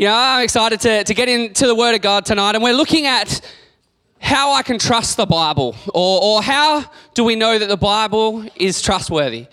You 0.00 0.06
know, 0.06 0.14
I'm 0.14 0.42
excited 0.42 0.80
to, 0.80 1.04
to 1.04 1.12
get 1.12 1.28
into 1.28 1.66
the 1.66 1.74
Word 1.74 1.94
of 1.94 2.00
God 2.00 2.24
tonight, 2.24 2.54
and 2.54 2.64
we're 2.64 2.72
looking 2.72 3.04
at 3.04 3.42
how 4.18 4.52
I 4.52 4.62
can 4.62 4.78
trust 4.78 5.18
the 5.18 5.26
Bible, 5.26 5.76
or, 5.92 6.22
or 6.22 6.42
how 6.42 6.90
do 7.12 7.22
we 7.22 7.36
know 7.36 7.58
that 7.58 7.68
the 7.68 7.76
Bible 7.76 8.46
is 8.56 8.80
trustworthy. 8.80 9.46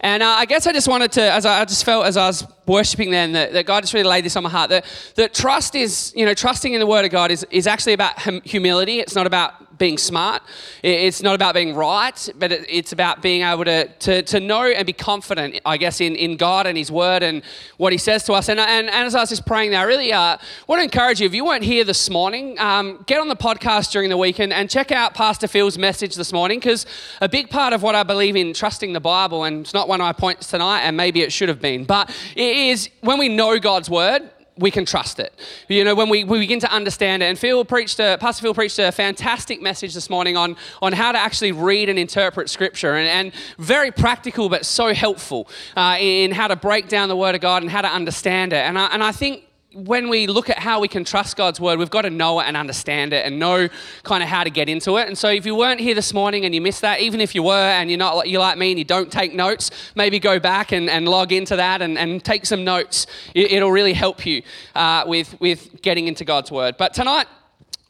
And 0.00 0.22
uh, 0.22 0.26
I 0.26 0.44
guess 0.44 0.66
I 0.66 0.72
just 0.72 0.88
wanted 0.88 1.12
to, 1.12 1.22
as 1.22 1.46
I, 1.46 1.62
I, 1.62 1.64
just 1.64 1.86
felt 1.86 2.04
as 2.04 2.18
I 2.18 2.26
was 2.26 2.46
worshiping 2.66 3.12
then, 3.12 3.32
that, 3.32 3.54
that, 3.54 3.64
God 3.64 3.80
just 3.80 3.94
really 3.94 4.06
laid 4.06 4.26
this 4.26 4.36
on 4.36 4.42
my 4.42 4.50
heart, 4.50 4.68
that, 4.68 4.84
that 5.14 5.32
trust 5.32 5.74
is, 5.74 6.12
you 6.14 6.26
know, 6.26 6.34
trusting 6.34 6.74
in 6.74 6.80
the 6.80 6.86
Word 6.86 7.06
of 7.06 7.10
God 7.10 7.30
is, 7.30 7.46
is 7.50 7.66
actually 7.66 7.94
about 7.94 8.18
hum- 8.18 8.42
humility. 8.44 9.00
It's 9.00 9.14
not 9.14 9.26
about 9.26 9.54
being 9.78 9.98
smart. 9.98 10.42
It's 10.82 11.22
not 11.22 11.34
about 11.34 11.54
being 11.54 11.74
right, 11.74 12.28
but 12.36 12.52
it's 12.52 12.92
about 12.92 13.22
being 13.22 13.42
able 13.42 13.64
to, 13.64 13.88
to, 13.88 14.22
to 14.22 14.40
know 14.40 14.64
and 14.64 14.86
be 14.86 14.92
confident, 14.92 15.60
I 15.64 15.76
guess, 15.76 16.00
in, 16.00 16.14
in 16.16 16.36
God 16.36 16.66
and 16.66 16.76
His 16.76 16.90
Word 16.90 17.22
and 17.22 17.42
what 17.76 17.92
He 17.92 17.98
says 17.98 18.24
to 18.24 18.32
us. 18.34 18.48
And, 18.48 18.60
and, 18.60 18.88
and 18.88 19.06
as 19.06 19.14
I 19.14 19.20
was 19.20 19.30
just 19.30 19.46
praying 19.46 19.70
there, 19.70 19.80
I 19.80 19.84
really 19.84 20.12
uh, 20.12 20.36
want 20.66 20.80
to 20.80 20.84
encourage 20.84 21.20
you, 21.20 21.26
if 21.26 21.34
you 21.34 21.44
weren't 21.44 21.64
here 21.64 21.84
this 21.84 22.08
morning, 22.10 22.58
um, 22.58 23.04
get 23.06 23.20
on 23.20 23.28
the 23.28 23.36
podcast 23.36 23.92
during 23.92 24.10
the 24.10 24.16
weekend 24.16 24.52
and 24.52 24.70
check 24.70 24.92
out 24.92 25.14
Pastor 25.14 25.48
Phil's 25.48 25.78
message 25.78 26.14
this 26.14 26.32
morning 26.32 26.58
because 26.58 26.86
a 27.20 27.28
big 27.28 27.50
part 27.50 27.72
of 27.72 27.82
what 27.82 27.94
I 27.94 28.02
believe 28.02 28.36
in 28.36 28.52
trusting 28.52 28.92
the 28.92 29.00
Bible, 29.00 29.44
and 29.44 29.62
it's 29.62 29.74
not 29.74 29.88
one 29.88 30.00
of 30.00 30.04
my 30.04 30.12
points 30.12 30.48
tonight, 30.48 30.82
and 30.82 30.96
maybe 30.96 31.22
it 31.22 31.32
should 31.32 31.48
have 31.48 31.60
been, 31.60 31.84
but 31.84 32.10
it 32.36 32.56
is 32.56 32.90
when 33.00 33.18
we 33.18 33.28
know 33.28 33.58
God's 33.58 33.90
Word, 33.90 34.30
we 34.56 34.70
can 34.70 34.84
trust 34.84 35.18
it. 35.18 35.34
You 35.68 35.84
know, 35.84 35.94
when 35.94 36.08
we, 36.08 36.24
we 36.24 36.38
begin 36.38 36.60
to 36.60 36.70
understand 36.70 37.22
it. 37.22 37.26
And 37.26 37.38
Phil 37.38 37.64
preached 37.64 37.98
a, 37.98 38.16
Pastor 38.20 38.42
Phil 38.42 38.54
preached 38.54 38.78
a 38.78 38.92
fantastic 38.92 39.60
message 39.60 39.94
this 39.94 40.08
morning 40.08 40.36
on, 40.36 40.56
on 40.80 40.92
how 40.92 41.12
to 41.12 41.18
actually 41.18 41.52
read 41.52 41.88
and 41.88 41.98
interpret 41.98 42.48
Scripture, 42.48 42.94
and, 42.94 43.08
and 43.08 43.32
very 43.58 43.90
practical 43.90 44.48
but 44.48 44.64
so 44.64 44.94
helpful 44.94 45.48
uh, 45.76 45.96
in 45.98 46.30
how 46.30 46.46
to 46.46 46.56
break 46.56 46.88
down 46.88 47.08
the 47.08 47.16
Word 47.16 47.34
of 47.34 47.40
God 47.40 47.62
and 47.62 47.70
how 47.70 47.82
to 47.82 47.88
understand 47.88 48.52
it. 48.52 48.58
And 48.58 48.78
I, 48.78 48.86
and 48.86 49.02
I 49.02 49.12
think 49.12 49.43
when 49.74 50.08
we 50.08 50.26
look 50.26 50.48
at 50.48 50.58
how 50.58 50.80
we 50.80 50.88
can 50.88 51.04
trust 51.04 51.36
God's 51.36 51.58
word, 51.58 51.78
we've 51.78 51.90
got 51.90 52.02
to 52.02 52.10
know 52.10 52.40
it 52.40 52.44
and 52.44 52.56
understand 52.56 53.12
it 53.12 53.26
and 53.26 53.38
know 53.38 53.68
kind 54.04 54.22
of 54.22 54.28
how 54.28 54.44
to 54.44 54.50
get 54.50 54.68
into 54.68 54.96
it. 54.98 55.08
And 55.08 55.18
so, 55.18 55.28
if 55.28 55.44
you 55.44 55.54
weren't 55.54 55.80
here 55.80 55.94
this 55.94 56.14
morning 56.14 56.44
and 56.44 56.54
you 56.54 56.60
missed 56.60 56.80
that, 56.82 57.00
even 57.00 57.20
if 57.20 57.34
you 57.34 57.42
were 57.42 57.52
and 57.52 57.90
you're 57.90 57.98
not 57.98 58.28
you 58.28 58.38
like 58.38 58.56
me 58.56 58.70
and 58.70 58.78
you 58.78 58.84
don't 58.84 59.10
take 59.10 59.34
notes, 59.34 59.70
maybe 59.94 60.18
go 60.18 60.38
back 60.38 60.72
and, 60.72 60.88
and 60.88 61.08
log 61.08 61.32
into 61.32 61.56
that 61.56 61.82
and, 61.82 61.98
and 61.98 62.24
take 62.24 62.46
some 62.46 62.64
notes. 62.64 63.06
It, 63.34 63.62
will 63.62 63.72
really 63.72 63.94
help 63.94 64.24
you 64.24 64.42
uh, 64.74 65.04
with 65.06 65.38
with 65.40 65.82
getting 65.82 66.06
into 66.06 66.24
God's 66.24 66.50
word. 66.50 66.76
But 66.78 66.94
tonight, 66.94 67.26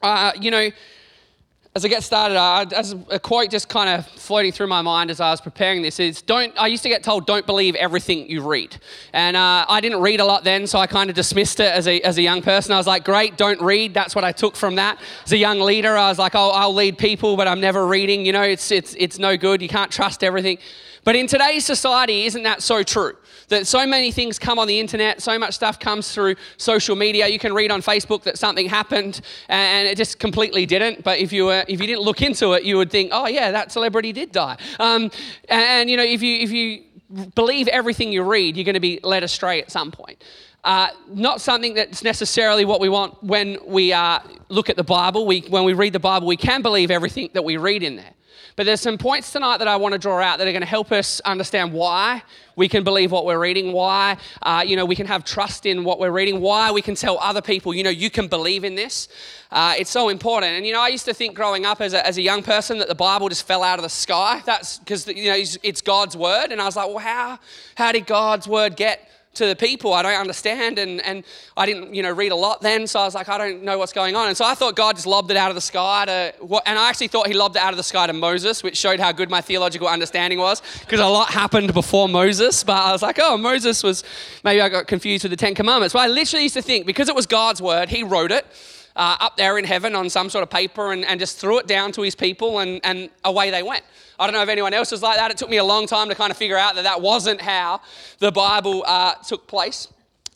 uh, 0.02 0.32
you 0.40 0.50
know 0.50 0.70
as 1.76 1.84
I 1.84 1.88
get 1.88 2.04
started, 2.04 2.36
uh, 2.36 2.66
as 2.72 2.94
a 3.10 3.18
quote 3.18 3.50
just 3.50 3.68
kind 3.68 3.90
of 3.90 4.06
floating 4.06 4.52
through 4.52 4.68
my 4.68 4.80
mind 4.80 5.10
as 5.10 5.18
I 5.18 5.32
was 5.32 5.40
preparing 5.40 5.82
this 5.82 5.98
is, 5.98 6.22
don't, 6.22 6.56
I 6.56 6.68
used 6.68 6.84
to 6.84 6.88
get 6.88 7.02
told, 7.02 7.26
don't 7.26 7.44
believe 7.46 7.74
everything 7.74 8.30
you 8.30 8.48
read. 8.48 8.76
And 9.12 9.36
uh, 9.36 9.66
I 9.68 9.80
didn't 9.80 10.00
read 10.00 10.20
a 10.20 10.24
lot 10.24 10.44
then, 10.44 10.68
so 10.68 10.78
I 10.78 10.86
kind 10.86 11.10
of 11.10 11.16
dismissed 11.16 11.58
it 11.58 11.72
as 11.72 11.88
a, 11.88 12.00
as 12.02 12.16
a 12.16 12.22
young 12.22 12.42
person. 12.42 12.72
I 12.72 12.76
was 12.76 12.86
like, 12.86 13.04
great, 13.04 13.36
don't 13.36 13.60
read. 13.60 13.92
That's 13.92 14.14
what 14.14 14.22
I 14.22 14.30
took 14.30 14.54
from 14.54 14.76
that. 14.76 15.00
As 15.24 15.32
a 15.32 15.36
young 15.36 15.58
leader, 15.58 15.96
I 15.96 16.08
was 16.08 16.18
like, 16.18 16.36
oh, 16.36 16.50
I'll 16.50 16.72
lead 16.72 16.96
people, 16.96 17.36
but 17.36 17.48
I'm 17.48 17.60
never 17.60 17.84
reading. 17.88 18.24
You 18.24 18.34
know, 18.34 18.42
it's, 18.42 18.70
it's, 18.70 18.94
it's 18.96 19.18
no 19.18 19.36
good. 19.36 19.60
You 19.60 19.68
can't 19.68 19.90
trust 19.90 20.22
everything. 20.22 20.58
But 21.02 21.16
in 21.16 21.26
today's 21.26 21.66
society, 21.66 22.24
isn't 22.26 22.44
that 22.44 22.62
so 22.62 22.84
true? 22.84 23.16
That 23.48 23.66
so 23.66 23.86
many 23.86 24.10
things 24.10 24.38
come 24.38 24.58
on 24.58 24.66
the 24.66 24.78
internet, 24.80 25.22
so 25.22 25.38
much 25.38 25.54
stuff 25.54 25.78
comes 25.78 26.12
through 26.12 26.36
social 26.56 26.96
media. 26.96 27.26
You 27.28 27.38
can 27.38 27.52
read 27.52 27.70
on 27.70 27.82
Facebook 27.82 28.22
that 28.24 28.38
something 28.38 28.68
happened 28.68 29.20
and 29.48 29.86
it 29.86 29.96
just 29.96 30.18
completely 30.18 30.66
didn't. 30.66 31.04
But 31.04 31.18
if 31.18 31.32
you 31.32 31.46
were, 31.46 31.64
if 31.68 31.80
you 31.80 31.86
didn't 31.86 32.02
look 32.02 32.22
into 32.22 32.52
it, 32.52 32.64
you 32.64 32.76
would 32.76 32.90
think, 32.90 33.10
oh 33.12 33.26
yeah, 33.26 33.50
that 33.50 33.72
celebrity 33.72 34.12
did 34.12 34.32
die. 34.32 34.56
Um, 34.78 35.10
and 35.48 35.90
you 35.90 35.96
know, 35.96 36.04
if 36.04 36.22
you 36.22 36.38
if 36.38 36.50
you 36.50 36.84
believe 37.34 37.68
everything 37.68 38.12
you 38.12 38.22
read, 38.22 38.56
you're 38.56 38.64
going 38.64 38.74
to 38.74 38.80
be 38.80 39.00
led 39.02 39.22
astray 39.22 39.60
at 39.60 39.70
some 39.70 39.90
point. 39.90 40.22
Uh, 40.64 40.88
not 41.08 41.42
something 41.42 41.74
that's 41.74 42.02
necessarily 42.02 42.64
what 42.64 42.80
we 42.80 42.88
want 42.88 43.22
when 43.22 43.58
we 43.66 43.92
uh, 43.92 44.18
look 44.48 44.70
at 44.70 44.76
the 44.76 44.84
Bible. 44.84 45.26
We, 45.26 45.40
when 45.42 45.64
we 45.64 45.74
read 45.74 45.92
the 45.92 46.00
Bible, 46.00 46.26
we 46.26 46.38
can 46.38 46.62
believe 46.62 46.90
everything 46.90 47.28
that 47.34 47.44
we 47.44 47.58
read 47.58 47.82
in 47.82 47.96
there. 47.96 48.14
But 48.56 48.66
there's 48.66 48.80
some 48.80 48.98
points 48.98 49.32
tonight 49.32 49.58
that 49.58 49.66
I 49.66 49.76
want 49.76 49.94
to 49.94 49.98
draw 49.98 50.20
out 50.20 50.38
that 50.38 50.46
are 50.46 50.52
going 50.52 50.60
to 50.60 50.66
help 50.66 50.92
us 50.92 51.20
understand 51.24 51.72
why 51.72 52.22
we 52.54 52.68
can 52.68 52.84
believe 52.84 53.10
what 53.10 53.26
we're 53.26 53.40
reading, 53.40 53.72
why 53.72 54.16
uh, 54.42 54.62
you 54.64 54.76
know 54.76 54.84
we 54.84 54.94
can 54.94 55.06
have 55.06 55.24
trust 55.24 55.66
in 55.66 55.82
what 55.82 55.98
we're 55.98 56.12
reading, 56.12 56.40
why 56.40 56.70
we 56.70 56.80
can 56.80 56.94
tell 56.94 57.18
other 57.18 57.42
people, 57.42 57.74
you 57.74 57.82
know, 57.82 57.90
you 57.90 58.10
can 58.10 58.28
believe 58.28 58.62
in 58.62 58.76
this. 58.76 59.08
Uh, 59.50 59.74
it's 59.76 59.90
so 59.90 60.08
important. 60.08 60.52
And 60.52 60.64
you 60.64 60.72
know, 60.72 60.80
I 60.80 60.88
used 60.88 61.04
to 61.06 61.14
think 61.14 61.34
growing 61.34 61.66
up 61.66 61.80
as 61.80 61.94
a, 61.94 62.06
as 62.06 62.16
a 62.16 62.22
young 62.22 62.44
person 62.44 62.78
that 62.78 62.86
the 62.86 62.94
Bible 62.94 63.28
just 63.28 63.44
fell 63.44 63.64
out 63.64 63.80
of 63.80 63.82
the 63.82 63.88
sky. 63.88 64.40
That's 64.46 64.78
because 64.78 65.08
you 65.08 65.30
know 65.30 65.36
it's 65.62 65.80
God's 65.80 66.16
word, 66.16 66.52
and 66.52 66.60
I 66.60 66.64
was 66.64 66.76
like, 66.76 66.86
well, 66.86 66.98
how 66.98 67.40
how 67.74 67.90
did 67.90 68.06
God's 68.06 68.46
word 68.46 68.76
get 68.76 69.10
to 69.34 69.46
the 69.46 69.56
people. 69.56 69.92
I 69.92 70.02
don't 70.02 70.18
understand. 70.18 70.78
And, 70.78 71.00
and 71.02 71.24
I 71.56 71.66
didn't, 71.66 71.94
you 71.94 72.02
know, 72.02 72.12
read 72.12 72.32
a 72.32 72.36
lot 72.36 72.60
then. 72.60 72.86
So 72.86 73.00
I 73.00 73.04
was 73.04 73.14
like, 73.14 73.28
I 73.28 73.38
don't 73.38 73.62
know 73.62 73.78
what's 73.78 73.92
going 73.92 74.16
on. 74.16 74.28
And 74.28 74.36
so 74.36 74.44
I 74.44 74.54
thought 74.54 74.76
God 74.76 74.96
just 74.96 75.06
lobbed 75.06 75.30
it 75.30 75.36
out 75.36 75.50
of 75.50 75.54
the 75.54 75.60
sky 75.60 76.04
to, 76.06 76.34
what 76.40 76.62
and 76.66 76.78
I 76.78 76.88
actually 76.88 77.08
thought 77.08 77.26
he 77.26 77.34
lobbed 77.34 77.56
it 77.56 77.62
out 77.62 77.72
of 77.72 77.76
the 77.76 77.82
sky 77.82 78.06
to 78.06 78.12
Moses, 78.12 78.62
which 78.62 78.76
showed 78.76 79.00
how 79.00 79.12
good 79.12 79.30
my 79.30 79.40
theological 79.40 79.88
understanding 79.88 80.38
was 80.38 80.62
because 80.80 81.00
a 81.00 81.06
lot 81.06 81.30
happened 81.30 81.74
before 81.74 82.08
Moses. 82.08 82.64
But 82.64 82.76
I 82.76 82.92
was 82.92 83.02
like, 83.02 83.18
oh, 83.20 83.36
Moses 83.36 83.82
was, 83.82 84.04
maybe 84.44 84.60
I 84.60 84.68
got 84.68 84.86
confused 84.86 85.24
with 85.24 85.30
the 85.30 85.36
Ten 85.36 85.54
Commandments. 85.54 85.92
But 85.92 86.00
I 86.00 86.06
literally 86.06 86.44
used 86.44 86.54
to 86.54 86.62
think 86.62 86.86
because 86.86 87.08
it 87.08 87.14
was 87.14 87.26
God's 87.26 87.60
word, 87.60 87.88
he 87.88 88.02
wrote 88.02 88.32
it. 88.32 88.46
Uh, 88.96 89.16
up 89.18 89.36
there 89.36 89.58
in 89.58 89.64
heaven 89.64 89.96
on 89.96 90.08
some 90.08 90.30
sort 90.30 90.42
of 90.44 90.48
paper 90.50 90.92
and, 90.92 91.04
and 91.04 91.18
just 91.18 91.38
threw 91.38 91.58
it 91.58 91.66
down 91.66 91.90
to 91.90 92.00
his 92.02 92.14
people 92.14 92.60
and, 92.60 92.80
and 92.84 93.10
away 93.24 93.50
they 93.50 93.62
went. 93.62 93.82
I 94.20 94.26
don't 94.26 94.34
know 94.34 94.42
if 94.42 94.48
anyone 94.48 94.72
else 94.72 94.92
was 94.92 95.02
like 95.02 95.16
that. 95.16 95.32
It 95.32 95.36
took 95.36 95.50
me 95.50 95.56
a 95.56 95.64
long 95.64 95.88
time 95.88 96.08
to 96.08 96.14
kind 96.14 96.30
of 96.30 96.36
figure 96.36 96.56
out 96.56 96.76
that 96.76 96.84
that 96.84 97.00
wasn't 97.00 97.40
how 97.40 97.80
the 98.20 98.30
Bible 98.30 98.84
uh, 98.86 99.14
took 99.14 99.48
place 99.48 99.88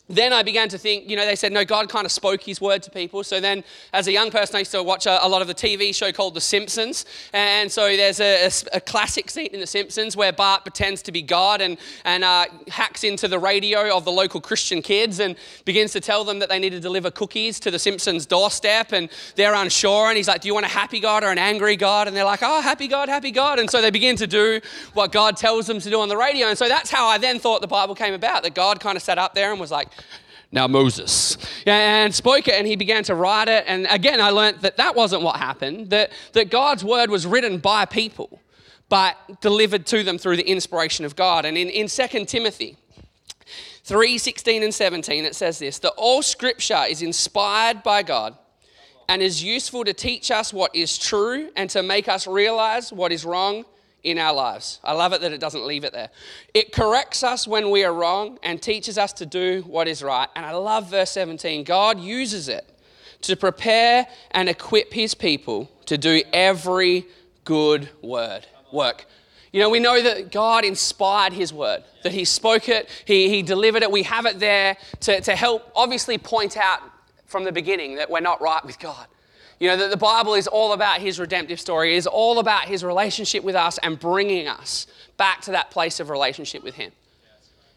then 0.09 0.33
I 0.33 0.41
began 0.41 0.67
to 0.69 0.77
think, 0.79 1.07
you 1.07 1.15
know, 1.15 1.23
they 1.23 1.35
said, 1.35 1.51
no, 1.51 1.63
God 1.63 1.87
kind 1.87 2.03
of 2.03 2.11
spoke 2.11 2.41
his 2.41 2.59
word 2.59 2.81
to 2.83 2.89
people. 2.89 3.23
So 3.23 3.39
then, 3.39 3.63
as 3.93 4.07
a 4.07 4.11
young 4.11 4.31
person, 4.31 4.55
I 4.55 4.59
used 4.59 4.71
to 4.71 4.81
watch 4.81 5.05
a, 5.05 5.23
a 5.23 5.29
lot 5.29 5.43
of 5.43 5.47
the 5.47 5.53
TV 5.53 5.93
show 5.93 6.11
called 6.11 6.33
The 6.33 6.41
Simpsons. 6.41 7.05
And 7.31 7.71
so 7.71 7.95
there's 7.95 8.19
a, 8.19 8.47
a, 8.47 8.77
a 8.77 8.81
classic 8.81 9.29
scene 9.29 9.49
in 9.53 9.59
The 9.59 9.67
Simpsons 9.67 10.17
where 10.17 10.33
Bart 10.33 10.63
pretends 10.63 11.03
to 11.03 11.11
be 11.11 11.21
God 11.21 11.61
and, 11.61 11.77
and 12.05 12.23
uh, 12.23 12.45
hacks 12.69 13.03
into 13.03 13.27
the 13.27 13.37
radio 13.37 13.95
of 13.95 14.03
the 14.03 14.11
local 14.11 14.41
Christian 14.41 14.81
kids 14.81 15.19
and 15.19 15.35
begins 15.63 15.91
to 15.91 16.01
tell 16.01 16.23
them 16.23 16.39
that 16.39 16.49
they 16.49 16.57
need 16.57 16.71
to 16.71 16.79
deliver 16.79 17.11
cookies 17.11 17.59
to 17.59 17.69
The 17.69 17.79
Simpsons' 17.79 18.25
doorstep. 18.25 18.91
And 18.93 19.09
they're 19.35 19.53
unsure. 19.53 20.07
And 20.07 20.17
he's 20.17 20.27
like, 20.27 20.41
do 20.41 20.47
you 20.47 20.55
want 20.55 20.65
a 20.65 20.69
happy 20.69 20.99
God 20.99 21.23
or 21.23 21.29
an 21.29 21.37
angry 21.37 21.75
God? 21.75 22.07
And 22.07 22.17
they're 22.17 22.23
like, 22.23 22.41
oh, 22.41 22.61
happy 22.61 22.87
God, 22.87 23.09
happy 23.09 23.29
God. 23.29 23.59
And 23.59 23.69
so 23.69 23.79
they 23.79 23.91
begin 23.91 24.15
to 24.15 24.25
do 24.25 24.59
what 24.93 25.11
God 25.11 25.37
tells 25.37 25.67
them 25.67 25.79
to 25.79 25.89
do 25.89 26.01
on 26.01 26.09
the 26.09 26.17
radio. 26.17 26.47
And 26.47 26.57
so 26.57 26.67
that's 26.67 26.89
how 26.89 27.05
I 27.05 27.19
then 27.19 27.37
thought 27.37 27.61
the 27.61 27.67
Bible 27.67 27.93
came 27.93 28.15
about, 28.15 28.41
that 28.41 28.55
God 28.55 28.79
kind 28.79 28.95
of 28.95 29.03
sat 29.03 29.19
up 29.19 29.35
there 29.35 29.51
and 29.51 29.59
was 29.59 29.69
like, 29.69 29.89
now 30.51 30.67
Moses. 30.67 31.37
And 31.65 32.13
spoke 32.13 32.47
it 32.47 32.55
and 32.55 32.65
he 32.65 32.75
began 32.75 33.03
to 33.03 33.15
write 33.15 33.47
it. 33.47 33.65
And 33.67 33.87
again, 33.89 34.19
I 34.19 34.29
learned 34.29 34.61
that 34.61 34.77
that 34.77 34.95
wasn't 34.95 35.21
what 35.21 35.37
happened, 35.37 35.89
that, 35.91 36.11
that 36.33 36.49
God's 36.49 36.83
word 36.83 37.09
was 37.09 37.27
written 37.27 37.59
by 37.59 37.85
people, 37.85 38.41
but 38.89 39.15
delivered 39.41 39.85
to 39.87 40.03
them 40.03 40.17
through 40.17 40.37
the 40.37 40.49
inspiration 40.49 41.05
of 41.05 41.15
God. 41.15 41.45
And 41.45 41.57
in, 41.57 41.69
in 41.69 41.87
2 41.87 42.25
Timothy 42.25 42.77
3 43.83 44.17
16 44.17 44.63
and 44.63 44.73
17, 44.73 45.25
it 45.25 45.35
says 45.35 45.59
this 45.59 45.79
that 45.79 45.93
all 45.97 46.21
scripture 46.21 46.83
is 46.89 47.01
inspired 47.01 47.83
by 47.83 48.03
God 48.03 48.37
and 49.07 49.21
is 49.21 49.43
useful 49.43 49.83
to 49.85 49.93
teach 49.93 50.29
us 50.31 50.53
what 50.53 50.75
is 50.75 50.97
true 50.97 51.49
and 51.55 51.69
to 51.71 51.81
make 51.81 52.07
us 52.07 52.27
realize 52.27 52.93
what 52.93 53.11
is 53.11 53.25
wrong 53.25 53.65
in 54.03 54.17
our 54.17 54.33
lives. 54.33 54.79
I 54.83 54.93
love 54.93 55.13
it 55.13 55.21
that 55.21 55.31
it 55.31 55.39
doesn't 55.39 55.65
leave 55.65 55.83
it 55.83 55.93
there. 55.93 56.09
It 56.53 56.71
corrects 56.71 57.23
us 57.23 57.47
when 57.47 57.69
we 57.69 57.83
are 57.83 57.93
wrong 57.93 58.39
and 58.43 58.61
teaches 58.61 58.97
us 58.97 59.13
to 59.13 59.25
do 59.25 59.63
what 59.67 59.87
is 59.87 60.01
right. 60.01 60.27
And 60.35 60.45
I 60.45 60.51
love 60.51 60.89
verse 60.89 61.11
17. 61.11 61.63
God 61.63 61.99
uses 61.99 62.47
it 62.47 62.65
to 63.21 63.35
prepare 63.35 64.07
and 64.31 64.47
equip 64.47 64.93
his 64.93 65.13
people 65.13 65.69
to 65.85 65.97
do 65.97 66.21
every 66.31 67.05
good 67.43 67.89
word 68.01 68.47
work. 68.71 69.05
You 69.51 69.59
know, 69.59 69.69
we 69.69 69.79
know 69.79 70.01
that 70.01 70.31
God 70.31 70.63
inspired 70.63 71.33
his 71.33 71.51
word, 71.51 71.83
that 72.03 72.13
he 72.13 72.23
spoke 72.23 72.69
it, 72.69 72.87
he, 73.05 73.29
he 73.29 73.41
delivered 73.41 73.81
it. 73.81 73.91
We 73.91 74.03
have 74.03 74.25
it 74.25 74.39
there 74.39 74.77
to, 75.01 75.21
to 75.21 75.35
help 75.35 75.71
obviously 75.75 76.17
point 76.17 76.55
out 76.55 76.81
from 77.25 77.43
the 77.43 77.51
beginning 77.51 77.95
that 77.95 78.09
we're 78.09 78.19
not 78.19 78.41
right 78.41 78.63
with 78.63 78.79
God. 78.79 79.07
You 79.59 79.67
know, 79.67 79.77
that 79.77 79.89
the 79.89 79.97
Bible 79.97 80.35
is 80.35 80.47
all 80.47 80.71
about 80.73 81.01
his 81.01 81.19
redemptive 81.19 81.59
story, 81.59 81.93
it 81.93 81.97
is 81.97 82.07
all 82.07 82.39
about 82.39 82.65
his 82.65 82.83
relationship 82.83 83.43
with 83.43 83.55
us 83.55 83.77
and 83.79 83.99
bringing 83.99 84.47
us 84.47 84.87
back 85.17 85.41
to 85.41 85.51
that 85.51 85.69
place 85.69 85.99
of 85.99 86.09
relationship 86.09 86.63
with 86.63 86.75
him. 86.75 86.91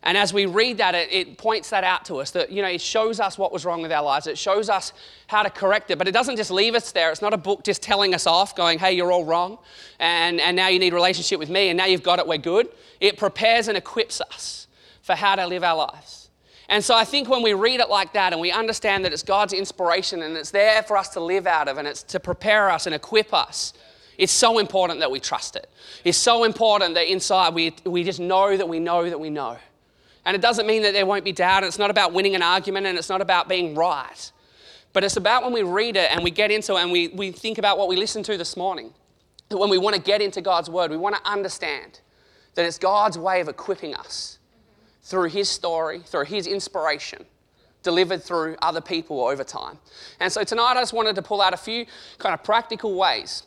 And 0.05 0.19
as 0.19 0.33
we 0.33 0.47
read 0.47 0.79
that, 0.79 0.97
it, 0.97 1.13
it, 1.13 1.39
points 1.39 1.71
that 1.71 1.85
out 1.85 2.05
to 2.07 2.17
us 2.17 2.33
that, 2.33 2.51
you 2.51 2.61
know, 2.61 2.69
it 2.69 2.81
shows 2.81 3.21
us 3.21 3.39
what 3.39 3.53
was 3.53 3.65
wrong 3.65 3.83
with 3.83 3.93
our 3.93 4.03
lives. 4.03 4.27
It 4.27 4.37
shows 4.37 4.69
us 4.69 4.93
how 5.29 5.45
to 5.45 5.51
correct 5.51 5.93
it. 5.93 5.99
But 5.99 6.09
it 6.09 6.13
doesn't 6.13 6.37
just 6.37 6.51
leave 6.51 6.75
us 6.75 6.91
there. 6.91 7.13
It's 7.13 7.23
not 7.23 7.33
a 7.33 7.37
book 7.37 7.63
just 7.63 7.83
telling 7.83 8.13
us 8.13 8.27
off, 8.27 8.57
going, 8.57 8.81
hey, 8.81 8.95
you're 8.95 9.13
all 9.13 9.25
wrong. 9.25 9.59
And, 10.01 10.41
and 10.41 10.57
now 10.57 10.67
you 10.67 10.81
need 10.81 10.93
relationship 10.93 11.39
with 11.39 11.51
me. 11.51 11.69
And 11.69 11.77
now 11.77 11.85
you've 11.85 12.03
got 12.03 12.19
it, 12.19 12.27
we're 12.27 12.39
good. 12.39 12.69
It 13.01 13.17
prepares 13.17 13.69
and 13.69 13.77
equips 13.77 14.21
us 14.21 14.67
for 15.03 15.15
how 15.15 15.37
to 15.37 15.47
live 15.47 15.63
our 15.63 15.77
lives. 15.77 16.22
And 16.73 16.83
so 16.83 16.95
I 16.95 17.05
think 17.05 17.29
when 17.29 17.43
we 17.43 17.53
read 17.53 17.81
it 17.81 17.91
like 17.91 18.15
that 18.15 18.33
and 18.33 18.41
we 18.41 18.51
understand 18.51 19.05
that 19.05 19.13
it's 19.13 19.23
God's 19.23 19.53
inspiration 19.53 20.23
and 20.23 20.35
it's 20.39 20.53
there 20.53 20.83
for 20.83 20.97
us 20.97 21.11
to 21.11 21.21
live 21.21 21.47
out 21.47 21.69
of 21.69 21.77
and 21.77 21.87
it's 21.87 22.03
to 22.05 22.19
prepare 22.19 22.71
us 22.71 22.87
and 22.87 22.95
equip 22.95 23.35
us, 23.35 23.75
it's 24.17 24.33
so 24.33 24.59
important 24.59 25.01
that 25.01 25.11
we 25.11 25.21
trust 25.21 25.55
it. 25.55 25.69
It's 26.03 26.17
so 26.17 26.45
important 26.45 26.95
that 26.95 27.13
inside 27.13 27.53
we, 27.53 27.75
we 27.85 28.05
just 28.05 28.21
know 28.21 28.57
that 28.57 28.67
we 28.67 28.81
know 28.81 29.11
that 29.11 29.21
we 29.21 29.29
know 29.29 29.59
And 30.25 30.35
it 30.35 30.41
doesn't 30.41 30.67
mean 30.67 30.81
that 30.85 30.95
there 30.95 31.05
won't 31.05 31.25
be 31.25 31.33
doubt. 31.33 31.63
It's 31.63 31.79
not 31.79 31.91
about 31.91 32.15
winning 32.15 32.35
an 32.35 32.43
argument 32.43 32.87
and 32.87 32.97
it's 32.97 33.11
not 33.11 33.21
about 33.21 33.51
being 33.51 33.75
right. 33.75 34.33
But 34.95 35.05
it's 35.05 35.19
about 35.19 35.43
when 35.43 35.53
we 35.53 35.65
read 35.65 35.97
it 35.97 36.11
and 36.11 36.25
we 36.25 36.31
get 36.31 36.51
into 36.51 36.77
it 36.77 36.83
and 36.83 36.91
we, 36.91 37.09
we 37.09 37.33
think 37.33 37.59
about 37.59 37.77
what 37.77 37.87
we 37.87 37.97
listened 37.97 38.25
to 38.25 38.39
this 38.39 38.57
morning. 38.57 38.95
That 39.51 39.59
when 39.59 39.69
we 39.69 39.77
want 39.77 39.95
to 39.97 40.01
get 40.01 40.23
into 40.23 40.41
God's 40.41 40.71
word, 40.71 40.91
we 40.91 40.97
want 40.97 41.17
to 41.17 41.31
understand 41.31 42.01
that 42.55 42.65
it's 42.65 42.79
God's 42.79 43.19
way 43.19 43.43
of 43.43 43.49
equipping 43.49 43.95
us 43.95 44.39
through 45.03 45.29
His 45.29 45.49
story, 45.49 46.01
through 46.01 46.25
His 46.25 46.47
inspiration, 46.47 47.25
delivered 47.83 48.23
through 48.23 48.57
other 48.63 48.81
people 48.81 49.25
over 49.25 49.45
time. 49.45 49.79
And 50.21 50.33
so 50.33 50.45
tonight 50.45 50.75
I 50.77 50.81
just 50.81 50.93
wanted 50.93 51.17
to 51.17 51.23
pull 51.23 51.41
out 51.41 51.53
a 51.53 51.57
few 51.57 51.87
kind 52.19 52.33
of 52.33 52.43
practical 52.45 52.95
ways 52.95 53.43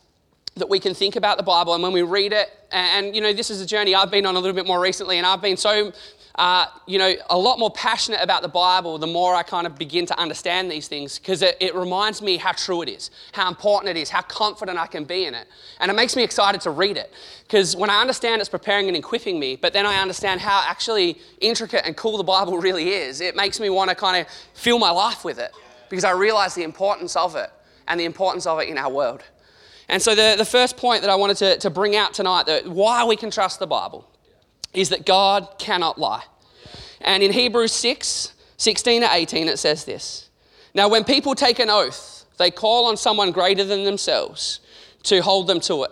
that 0.56 0.68
we 0.68 0.78
can 0.80 0.94
think 0.94 1.16
about 1.16 1.36
the 1.36 1.42
Bible 1.42 1.74
and 1.74 1.82
when 1.82 1.92
we 1.92 2.02
read 2.02 2.32
it, 2.32 2.48
and, 2.72 3.14
you 3.14 3.20
know, 3.20 3.32
this 3.32 3.50
is 3.50 3.60
a 3.60 3.66
journey 3.66 3.94
I've 3.94 4.10
been 4.10 4.24
on 4.24 4.36
a 4.36 4.38
little 4.38 4.54
bit 4.54 4.66
more 4.66 4.80
recently, 4.80 5.18
and 5.18 5.26
I've 5.26 5.42
been 5.42 5.56
so 5.56 5.92
uh, 6.36 6.66
you 6.86 6.98
know, 6.98 7.14
a 7.30 7.38
lot 7.38 7.58
more 7.58 7.70
passionate 7.70 8.20
about 8.22 8.42
the 8.42 8.48
Bible 8.48 8.98
the 8.98 9.06
more 9.06 9.34
I 9.34 9.42
kind 9.42 9.66
of 9.66 9.78
begin 9.78 10.04
to 10.06 10.18
understand 10.18 10.70
these 10.70 10.86
things 10.86 11.18
because 11.18 11.40
it, 11.40 11.56
it, 11.60 11.74
reminds 11.74 12.20
me 12.20 12.36
how 12.36 12.52
true 12.52 12.82
it 12.82 12.90
is, 12.90 13.10
how 13.32 13.48
important 13.48 13.96
it 13.96 13.98
is, 13.98 14.10
how 14.10 14.20
confident 14.20 14.78
I 14.78 14.86
can 14.86 15.04
be 15.04 15.24
in 15.24 15.34
it. 15.34 15.48
And 15.80 15.90
it 15.90 15.94
makes 15.94 16.14
me 16.14 16.22
excited 16.22 16.60
to 16.62 16.70
read 16.70 16.98
it 16.98 17.12
because 17.44 17.74
when 17.74 17.88
I 17.88 18.02
understand 18.02 18.40
it's 18.40 18.50
preparing 18.50 18.88
and 18.88 18.96
equipping 18.96 19.40
me, 19.40 19.56
but 19.56 19.72
then 19.72 19.86
I 19.86 19.96
understand 19.96 20.42
how 20.42 20.62
actually 20.66 21.18
intricate 21.40 21.86
and 21.86 21.96
cool 21.96 22.18
the 22.18 22.24
Bible 22.24 22.58
really 22.66 22.90
is, 22.90 23.22
it 23.22 23.34
makes 23.34 23.58
me 23.58 23.70
want 23.70 23.88
to 23.88 23.96
kind 23.96 24.20
of 24.20 24.30
fill 24.52 24.78
my 24.78 24.90
life 24.90 25.24
with 25.24 25.38
it 25.38 25.52
because 25.88 26.04
I 26.04 26.10
realize 26.10 26.54
the 26.54 26.64
importance 26.64 27.16
of 27.16 27.34
it 27.34 27.50
and 27.88 27.98
the 27.98 28.04
importance 28.04 28.46
of 28.46 28.60
it 28.60 28.68
in 28.68 28.76
our 28.76 28.92
world. 28.92 29.22
And 29.88 30.02
so, 30.02 30.14
the, 30.14 30.34
the 30.36 30.44
first 30.44 30.76
point 30.76 31.02
that 31.02 31.10
I 31.10 31.14
wanted 31.14 31.36
to, 31.38 31.58
to 31.58 31.70
bring 31.70 31.94
out 31.94 32.12
tonight, 32.12 32.46
that 32.46 32.66
why 32.66 33.04
we 33.04 33.14
can 33.14 33.30
trust 33.30 33.60
the 33.60 33.68
Bible, 33.68 34.04
is 34.76 34.90
that 34.90 35.04
God 35.04 35.48
cannot 35.58 35.98
lie. 35.98 36.22
And 37.00 37.22
in 37.22 37.32
Hebrews 37.32 37.72
6 37.72 38.32
16 38.58 39.02
to 39.02 39.08
18, 39.12 39.48
it 39.48 39.58
says 39.58 39.84
this 39.84 40.30
Now, 40.74 40.88
when 40.88 41.04
people 41.04 41.34
take 41.34 41.58
an 41.58 41.70
oath, 41.70 42.24
they 42.38 42.50
call 42.50 42.86
on 42.86 42.96
someone 42.96 43.32
greater 43.32 43.64
than 43.64 43.84
themselves 43.84 44.60
to 45.04 45.20
hold 45.20 45.46
them 45.46 45.60
to 45.60 45.84
it. 45.84 45.90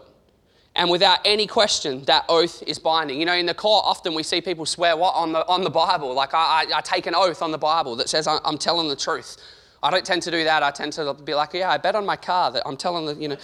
And 0.76 0.90
without 0.90 1.20
any 1.24 1.46
question, 1.46 2.02
that 2.04 2.24
oath 2.28 2.62
is 2.66 2.78
binding. 2.78 3.20
You 3.20 3.26
know, 3.26 3.34
in 3.34 3.46
the 3.46 3.54
court, 3.54 3.84
often 3.86 4.14
we 4.14 4.22
see 4.22 4.40
people 4.40 4.66
swear 4.66 4.96
what 4.96 5.14
on 5.14 5.32
the, 5.32 5.46
on 5.46 5.62
the 5.62 5.70
Bible. 5.70 6.12
Like, 6.14 6.34
I, 6.34 6.64
I, 6.68 6.78
I 6.78 6.80
take 6.80 7.06
an 7.06 7.14
oath 7.14 7.42
on 7.42 7.52
the 7.52 7.58
Bible 7.58 7.96
that 7.96 8.08
says 8.08 8.26
I'm 8.26 8.58
telling 8.58 8.88
the 8.88 8.96
truth. 8.96 9.36
I 9.82 9.90
don't 9.90 10.04
tend 10.04 10.22
to 10.22 10.30
do 10.30 10.42
that. 10.44 10.62
I 10.62 10.70
tend 10.70 10.94
to 10.94 11.14
be 11.14 11.34
like, 11.34 11.52
yeah, 11.52 11.70
I 11.70 11.76
bet 11.76 11.94
on 11.94 12.04
my 12.04 12.16
car 12.16 12.50
that 12.50 12.66
I'm 12.66 12.76
telling 12.76 13.06
the, 13.06 13.14
you 13.14 13.28
know. 13.28 13.36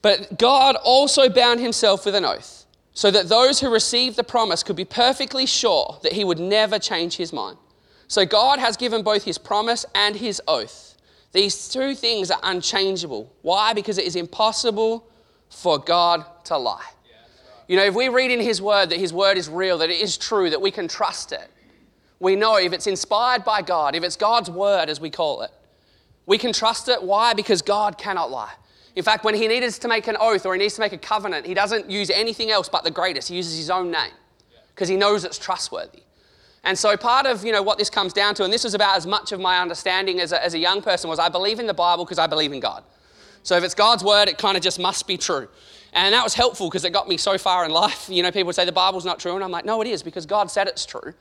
But 0.00 0.38
God 0.38 0.76
also 0.84 1.28
bound 1.28 1.58
himself 1.58 2.04
with 2.04 2.14
an 2.14 2.24
oath 2.24 2.58
so 2.98 3.12
that 3.12 3.28
those 3.28 3.60
who 3.60 3.70
received 3.70 4.16
the 4.16 4.24
promise 4.24 4.64
could 4.64 4.74
be 4.74 4.84
perfectly 4.84 5.46
sure 5.46 6.00
that 6.02 6.14
he 6.14 6.24
would 6.24 6.40
never 6.40 6.80
change 6.80 7.16
his 7.16 7.32
mind. 7.32 7.56
So 8.08 8.26
God 8.26 8.58
has 8.58 8.76
given 8.76 9.04
both 9.04 9.22
his 9.22 9.38
promise 9.38 9.86
and 9.94 10.16
his 10.16 10.42
oath. 10.48 10.96
These 11.30 11.68
two 11.68 11.94
things 11.94 12.28
are 12.32 12.40
unchangeable. 12.42 13.32
Why? 13.42 13.72
Because 13.72 13.98
it 13.98 14.04
is 14.04 14.16
impossible 14.16 15.08
for 15.48 15.78
God 15.78 16.24
to 16.46 16.58
lie. 16.58 16.90
You 17.68 17.76
know, 17.76 17.84
if 17.84 17.94
we 17.94 18.08
read 18.08 18.32
in 18.32 18.40
his 18.40 18.60
word 18.60 18.90
that 18.90 18.98
his 18.98 19.12
word 19.12 19.38
is 19.38 19.48
real, 19.48 19.78
that 19.78 19.90
it 19.90 20.00
is 20.00 20.18
true, 20.18 20.50
that 20.50 20.60
we 20.60 20.72
can 20.72 20.88
trust 20.88 21.30
it, 21.30 21.48
we 22.18 22.34
know 22.34 22.56
if 22.56 22.72
it's 22.72 22.88
inspired 22.88 23.44
by 23.44 23.62
God, 23.62 23.94
if 23.94 24.02
it's 24.02 24.16
God's 24.16 24.50
word 24.50 24.90
as 24.90 25.00
we 25.00 25.08
call 25.08 25.42
it, 25.42 25.52
we 26.26 26.36
can 26.36 26.52
trust 26.52 26.88
it. 26.88 27.00
Why? 27.00 27.32
Because 27.32 27.62
God 27.62 27.96
cannot 27.96 28.32
lie. 28.32 28.54
In 28.98 29.04
fact, 29.04 29.22
when 29.22 29.36
he 29.36 29.46
needs 29.46 29.78
to 29.78 29.86
make 29.86 30.08
an 30.08 30.16
oath 30.18 30.44
or 30.44 30.54
he 30.54 30.58
needs 30.58 30.74
to 30.74 30.80
make 30.80 30.92
a 30.92 30.98
covenant, 30.98 31.46
he 31.46 31.54
doesn't 31.54 31.88
use 31.88 32.10
anything 32.10 32.50
else 32.50 32.68
but 32.68 32.82
the 32.82 32.90
greatest. 32.90 33.28
He 33.28 33.36
uses 33.36 33.56
his 33.56 33.70
own 33.70 33.92
name 33.92 34.10
because 34.74 34.88
he 34.88 34.96
knows 34.96 35.24
it's 35.24 35.38
trustworthy. 35.38 36.02
And 36.64 36.76
so 36.76 36.96
part 36.96 37.24
of 37.24 37.44
you 37.44 37.52
know 37.52 37.62
what 37.62 37.78
this 37.78 37.90
comes 37.90 38.12
down 38.12 38.34
to, 38.34 38.42
and 38.42 38.52
this 38.52 38.64
was 38.64 38.74
about 38.74 38.96
as 38.96 39.06
much 39.06 39.30
of 39.30 39.38
my 39.38 39.60
understanding 39.60 40.18
as 40.18 40.32
a, 40.32 40.44
as 40.44 40.54
a 40.54 40.58
young 40.58 40.82
person, 40.82 41.08
was 41.08 41.20
I 41.20 41.28
believe 41.28 41.60
in 41.60 41.68
the 41.68 41.74
Bible 41.74 42.04
because 42.04 42.18
I 42.18 42.26
believe 42.26 42.52
in 42.52 42.58
God. 42.58 42.82
So 43.44 43.56
if 43.56 43.62
it's 43.62 43.72
God's 43.72 44.02
word, 44.02 44.28
it 44.28 44.36
kind 44.36 44.56
of 44.56 44.64
just 44.64 44.80
must 44.80 45.06
be 45.06 45.16
true. 45.16 45.46
And 45.92 46.12
that 46.12 46.24
was 46.24 46.34
helpful 46.34 46.68
because 46.68 46.84
it 46.84 46.92
got 46.92 47.06
me 47.06 47.18
so 47.18 47.38
far 47.38 47.64
in 47.64 47.70
life. 47.70 48.08
You 48.10 48.24
know, 48.24 48.32
people 48.32 48.46
would 48.46 48.56
say 48.56 48.64
the 48.64 48.72
Bible's 48.72 49.04
not 49.04 49.20
true, 49.20 49.36
and 49.36 49.44
I'm 49.44 49.52
like, 49.52 49.64
no, 49.64 49.80
it 49.80 49.86
is 49.86 50.02
because 50.02 50.26
God 50.26 50.50
said 50.50 50.66
it's 50.66 50.84
true, 50.84 51.14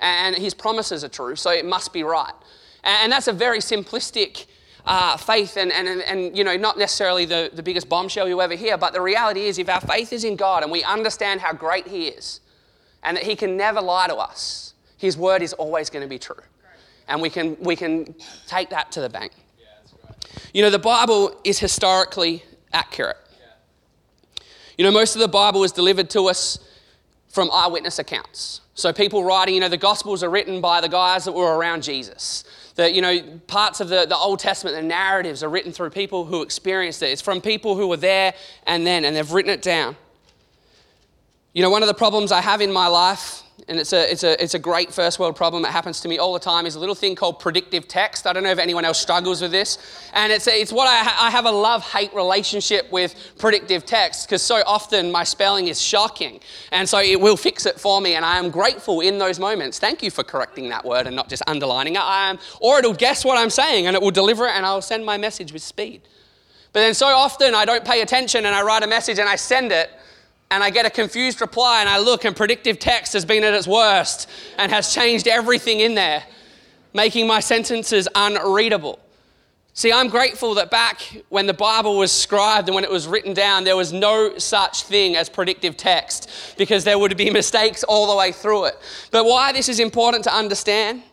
and 0.00 0.34
His 0.34 0.52
promises 0.52 1.04
are 1.04 1.08
true, 1.08 1.36
so 1.36 1.52
it 1.52 1.64
must 1.64 1.92
be 1.92 2.02
right. 2.02 2.34
And 2.82 3.12
that's 3.12 3.28
a 3.28 3.32
very 3.32 3.60
simplistic 3.60 4.46
uh, 4.90 5.16
faith 5.16 5.56
and, 5.56 5.70
and, 5.70 6.02
and, 6.02 6.36
you 6.36 6.42
know, 6.42 6.56
not 6.56 6.76
necessarily 6.76 7.24
the, 7.24 7.48
the 7.54 7.62
biggest 7.62 7.88
bombshell 7.88 8.28
you 8.28 8.40
ever 8.40 8.56
hear, 8.56 8.76
but 8.76 8.92
the 8.92 9.00
reality 9.00 9.42
is 9.42 9.56
if 9.56 9.68
our 9.68 9.80
faith 9.80 10.12
is 10.12 10.24
in 10.24 10.34
God 10.34 10.64
and 10.64 10.72
we 10.72 10.82
understand 10.82 11.40
how 11.40 11.52
great 11.52 11.86
He 11.86 12.08
is 12.08 12.40
and 13.04 13.16
that 13.16 13.22
He 13.22 13.36
can 13.36 13.56
never 13.56 13.80
lie 13.80 14.08
to 14.08 14.16
us, 14.16 14.74
His 14.98 15.16
word 15.16 15.42
is 15.42 15.52
always 15.52 15.90
going 15.90 16.02
to 16.02 16.08
be 16.08 16.18
true. 16.18 16.42
And 17.06 17.22
we 17.22 17.30
can, 17.30 17.56
we 17.60 17.76
can 17.76 18.16
take 18.48 18.70
that 18.70 18.90
to 18.90 19.00
the 19.00 19.08
bank. 19.08 19.30
You 20.52 20.62
know, 20.62 20.70
the 20.70 20.78
Bible 20.80 21.40
is 21.44 21.60
historically 21.60 22.42
accurate. 22.72 23.16
You 24.76 24.84
know, 24.84 24.90
most 24.90 25.14
of 25.14 25.20
the 25.20 25.28
Bible 25.28 25.62
is 25.62 25.70
delivered 25.70 26.10
to 26.10 26.22
us 26.22 26.58
from 27.28 27.48
eyewitness 27.52 28.00
accounts. 28.00 28.60
So 28.74 28.92
people 28.92 29.22
writing, 29.22 29.54
you 29.54 29.60
know, 29.60 29.68
the 29.68 29.76
Gospels 29.76 30.24
are 30.24 30.30
written 30.30 30.60
by 30.60 30.80
the 30.80 30.88
guys 30.88 31.26
that 31.26 31.32
were 31.32 31.56
around 31.56 31.84
Jesus. 31.84 32.42
The, 32.80 32.90
you 32.90 33.02
know, 33.02 33.20
parts 33.46 33.80
of 33.80 33.90
the, 33.90 34.06
the 34.06 34.16
Old 34.16 34.38
Testament, 34.38 34.74
the 34.74 34.80
narratives 34.80 35.42
are 35.42 35.50
written 35.50 35.70
through 35.70 35.90
people 35.90 36.24
who 36.24 36.40
experienced 36.40 37.02
it. 37.02 37.10
It's 37.10 37.20
from 37.20 37.42
people 37.42 37.76
who 37.76 37.88
were 37.88 37.98
there 37.98 38.32
and 38.66 38.86
then, 38.86 39.04
and 39.04 39.14
they've 39.14 39.30
written 39.30 39.52
it 39.52 39.60
down. 39.60 39.96
You 41.52 41.60
know, 41.60 41.68
one 41.68 41.82
of 41.82 41.88
the 41.88 41.94
problems 41.94 42.32
I 42.32 42.40
have 42.40 42.62
in 42.62 42.72
my 42.72 42.86
life 42.86 43.42
and 43.68 43.78
it's 43.78 43.92
a, 43.92 44.10
it's, 44.10 44.22
a, 44.22 44.42
it's 44.42 44.54
a 44.54 44.58
great 44.58 44.92
first 44.92 45.18
world 45.18 45.36
problem. 45.36 45.64
It 45.64 45.70
happens 45.70 46.00
to 46.00 46.08
me 46.08 46.18
all 46.18 46.32
the 46.32 46.38
time. 46.38 46.66
Is 46.66 46.74
a 46.74 46.80
little 46.80 46.94
thing 46.94 47.14
called 47.14 47.38
predictive 47.38 47.88
text. 47.88 48.26
I 48.26 48.32
don't 48.32 48.42
know 48.42 48.50
if 48.50 48.58
anyone 48.58 48.84
else 48.84 49.00
struggles 49.00 49.42
with 49.42 49.50
this. 49.50 49.78
And 50.12 50.32
it's, 50.32 50.46
it's 50.46 50.72
what 50.72 50.88
I, 50.88 50.96
ha- 50.96 51.18
I 51.20 51.30
have 51.30 51.46
a 51.46 51.50
love 51.50 51.82
hate 51.82 52.14
relationship 52.14 52.90
with 52.90 53.14
predictive 53.38 53.86
text 53.86 54.26
because 54.26 54.42
so 54.42 54.62
often 54.66 55.10
my 55.12 55.24
spelling 55.24 55.68
is 55.68 55.80
shocking. 55.80 56.40
And 56.72 56.88
so 56.88 57.00
it 57.00 57.20
will 57.20 57.36
fix 57.36 57.66
it 57.66 57.78
for 57.78 58.00
me. 58.00 58.14
And 58.14 58.24
I 58.24 58.38
am 58.38 58.50
grateful 58.50 59.00
in 59.00 59.18
those 59.18 59.38
moments. 59.38 59.78
Thank 59.78 60.02
you 60.02 60.10
for 60.10 60.24
correcting 60.24 60.68
that 60.70 60.84
word 60.84 61.06
and 61.06 61.14
not 61.14 61.28
just 61.28 61.42
underlining 61.46 61.96
it. 61.96 62.02
I 62.02 62.30
am, 62.30 62.38
or 62.60 62.78
it'll 62.78 62.94
guess 62.94 63.24
what 63.24 63.38
I'm 63.38 63.50
saying 63.50 63.86
and 63.86 63.94
it 63.96 64.02
will 64.02 64.10
deliver 64.10 64.46
it 64.46 64.52
and 64.52 64.64
I'll 64.66 64.82
send 64.82 65.04
my 65.04 65.16
message 65.16 65.52
with 65.52 65.62
speed. 65.62 66.02
But 66.72 66.80
then 66.80 66.94
so 66.94 67.06
often 67.06 67.54
I 67.54 67.64
don't 67.64 67.84
pay 67.84 68.02
attention 68.02 68.46
and 68.46 68.54
I 68.54 68.62
write 68.62 68.82
a 68.82 68.86
message 68.86 69.18
and 69.18 69.28
I 69.28 69.36
send 69.36 69.72
it 69.72 69.90
and 70.50 70.64
I 70.64 70.70
get 70.70 70.84
a 70.84 70.90
confused 70.90 71.40
reply, 71.40 71.80
and 71.80 71.88
I 71.88 71.98
look, 71.98 72.24
and 72.24 72.34
predictive 72.34 72.78
text 72.78 73.12
has 73.12 73.24
been 73.24 73.44
at 73.44 73.54
its 73.54 73.68
worst 73.68 74.28
and 74.58 74.72
has 74.72 74.92
changed 74.92 75.28
everything 75.28 75.80
in 75.80 75.94
there, 75.94 76.24
making 76.92 77.26
my 77.26 77.40
sentences 77.40 78.08
unreadable. 78.14 78.98
See, 79.72 79.92
I'm 79.92 80.08
grateful 80.08 80.54
that 80.54 80.70
back 80.70 81.00
when 81.28 81.46
the 81.46 81.54
Bible 81.54 81.96
was 81.96 82.10
scribed 82.10 82.68
and 82.68 82.74
when 82.74 82.82
it 82.82 82.90
was 82.90 83.06
written 83.06 83.32
down, 83.32 83.62
there 83.62 83.76
was 83.76 83.92
no 83.92 84.36
such 84.36 84.82
thing 84.82 85.14
as 85.14 85.28
predictive 85.28 85.76
text 85.76 86.28
because 86.58 86.82
there 86.82 86.98
would 86.98 87.16
be 87.16 87.30
mistakes 87.30 87.84
all 87.84 88.10
the 88.10 88.16
way 88.16 88.32
through 88.32 88.66
it. 88.66 88.74
But 89.12 89.24
why 89.24 89.52
this 89.52 89.68
is 89.68 89.78
important 89.78 90.24
to 90.24 90.34
understand 90.34 91.04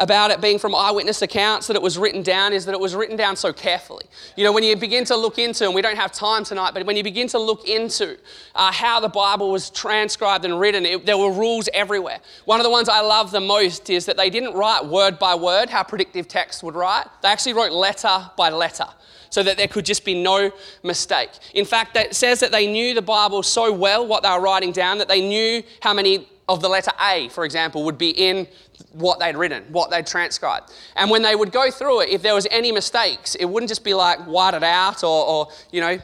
about 0.00 0.30
it 0.30 0.40
being 0.40 0.58
from 0.58 0.74
eyewitness 0.74 1.20
accounts 1.20 1.66
that 1.66 1.76
it 1.76 1.82
was 1.82 1.98
written 1.98 2.22
down 2.22 2.54
is 2.54 2.64
that 2.64 2.72
it 2.72 2.80
was 2.80 2.94
written 2.94 3.16
down 3.16 3.36
so 3.36 3.52
carefully. 3.52 4.06
You 4.34 4.44
know, 4.44 4.52
when 4.52 4.64
you 4.64 4.74
begin 4.74 5.04
to 5.04 5.16
look 5.16 5.38
into, 5.38 5.66
and 5.66 5.74
we 5.74 5.82
don't 5.82 5.96
have 5.96 6.10
time 6.10 6.42
tonight, 6.42 6.72
but 6.72 6.84
when 6.86 6.96
you 6.96 7.04
begin 7.04 7.28
to 7.28 7.38
look 7.38 7.68
into 7.68 8.16
uh, 8.54 8.72
how 8.72 8.98
the 8.98 9.08
Bible 9.08 9.50
was 9.50 9.68
transcribed 9.68 10.46
and 10.46 10.58
written, 10.58 10.86
it, 10.86 11.04
there 11.04 11.18
were 11.18 11.30
rules 11.30 11.68
everywhere. 11.74 12.18
One 12.46 12.58
of 12.58 12.64
the 12.64 12.70
ones 12.70 12.88
I 12.88 13.02
love 13.02 13.30
the 13.30 13.40
most 13.40 13.90
is 13.90 14.06
that 14.06 14.16
they 14.16 14.30
didn't 14.30 14.54
write 14.54 14.86
word 14.86 15.18
by 15.18 15.34
word 15.34 15.68
how 15.68 15.82
predictive 15.82 16.26
text 16.26 16.62
would 16.62 16.74
write, 16.74 17.06
they 17.22 17.28
actually 17.28 17.52
wrote 17.52 17.72
letter 17.72 18.30
by 18.36 18.48
letter 18.48 18.86
so 19.28 19.42
that 19.42 19.56
there 19.56 19.68
could 19.68 19.84
just 19.84 20.04
be 20.04 20.20
no 20.20 20.50
mistake. 20.82 21.30
In 21.54 21.64
fact, 21.64 21.96
it 21.96 22.16
says 22.16 22.40
that 22.40 22.50
they 22.50 22.66
knew 22.66 22.94
the 22.94 23.02
Bible 23.02 23.42
so 23.42 23.72
well, 23.72 24.04
what 24.06 24.22
they 24.22 24.30
were 24.30 24.40
writing 24.40 24.72
down, 24.72 24.98
that 24.98 25.08
they 25.08 25.20
knew 25.20 25.62
how 25.82 25.94
many 25.94 26.26
of 26.50 26.60
the 26.60 26.68
letter 26.68 26.90
A, 27.00 27.28
for 27.28 27.44
example, 27.44 27.84
would 27.84 27.96
be 27.96 28.10
in 28.10 28.48
what 28.92 29.20
they'd 29.20 29.36
written, 29.36 29.62
what 29.70 29.88
they'd 29.88 30.06
transcribed. 30.06 30.72
And 30.96 31.08
when 31.08 31.22
they 31.22 31.36
would 31.36 31.52
go 31.52 31.70
through 31.70 32.00
it, 32.00 32.08
if 32.08 32.22
there 32.22 32.34
was 32.34 32.46
any 32.50 32.72
mistakes, 32.72 33.36
it 33.36 33.44
wouldn't 33.44 33.68
just 33.68 33.84
be 33.84 33.94
like 33.94 34.18
whited 34.26 34.64
out 34.64 35.04
or, 35.04 35.26
or 35.26 35.48
you 35.70 35.80
know, 35.80 35.98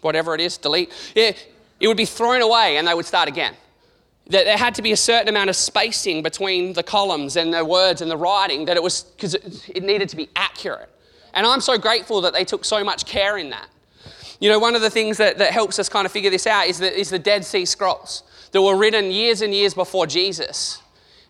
whatever 0.00 0.34
it 0.34 0.40
is, 0.40 0.56
delete. 0.56 0.90
Yeah, 1.14 1.32
it 1.80 1.86
would 1.86 1.98
be 1.98 2.06
thrown 2.06 2.40
away 2.40 2.78
and 2.78 2.88
they 2.88 2.94
would 2.94 3.04
start 3.04 3.28
again. 3.28 3.54
There 4.26 4.56
had 4.56 4.74
to 4.76 4.82
be 4.82 4.92
a 4.92 4.96
certain 4.96 5.28
amount 5.28 5.50
of 5.50 5.56
spacing 5.56 6.22
between 6.22 6.72
the 6.72 6.82
columns 6.82 7.36
and 7.36 7.52
the 7.52 7.62
words 7.62 8.00
and 8.00 8.10
the 8.10 8.16
writing 8.16 8.64
that 8.64 8.78
it 8.78 8.82
was 8.82 9.02
because 9.02 9.34
it 9.34 9.82
needed 9.82 10.08
to 10.08 10.16
be 10.16 10.30
accurate. 10.34 10.88
And 11.34 11.46
I'm 11.46 11.60
so 11.60 11.76
grateful 11.76 12.22
that 12.22 12.32
they 12.32 12.44
took 12.44 12.64
so 12.64 12.82
much 12.82 13.04
care 13.04 13.36
in 13.36 13.50
that. 13.50 13.68
You 14.40 14.48
know, 14.48 14.58
one 14.58 14.74
of 14.74 14.80
the 14.80 14.88
things 14.88 15.18
that, 15.18 15.36
that 15.38 15.52
helps 15.52 15.78
us 15.78 15.90
kind 15.90 16.06
of 16.06 16.12
figure 16.12 16.30
this 16.30 16.46
out 16.46 16.68
is 16.68 16.78
the, 16.78 16.98
is 16.98 17.10
the 17.10 17.18
Dead 17.18 17.44
Sea 17.44 17.66
Scrolls 17.66 18.22
that 18.54 18.62
were 18.62 18.76
written 18.76 19.10
years 19.10 19.42
and 19.42 19.52
years 19.52 19.74
before 19.74 20.06
Jesus. 20.06 20.80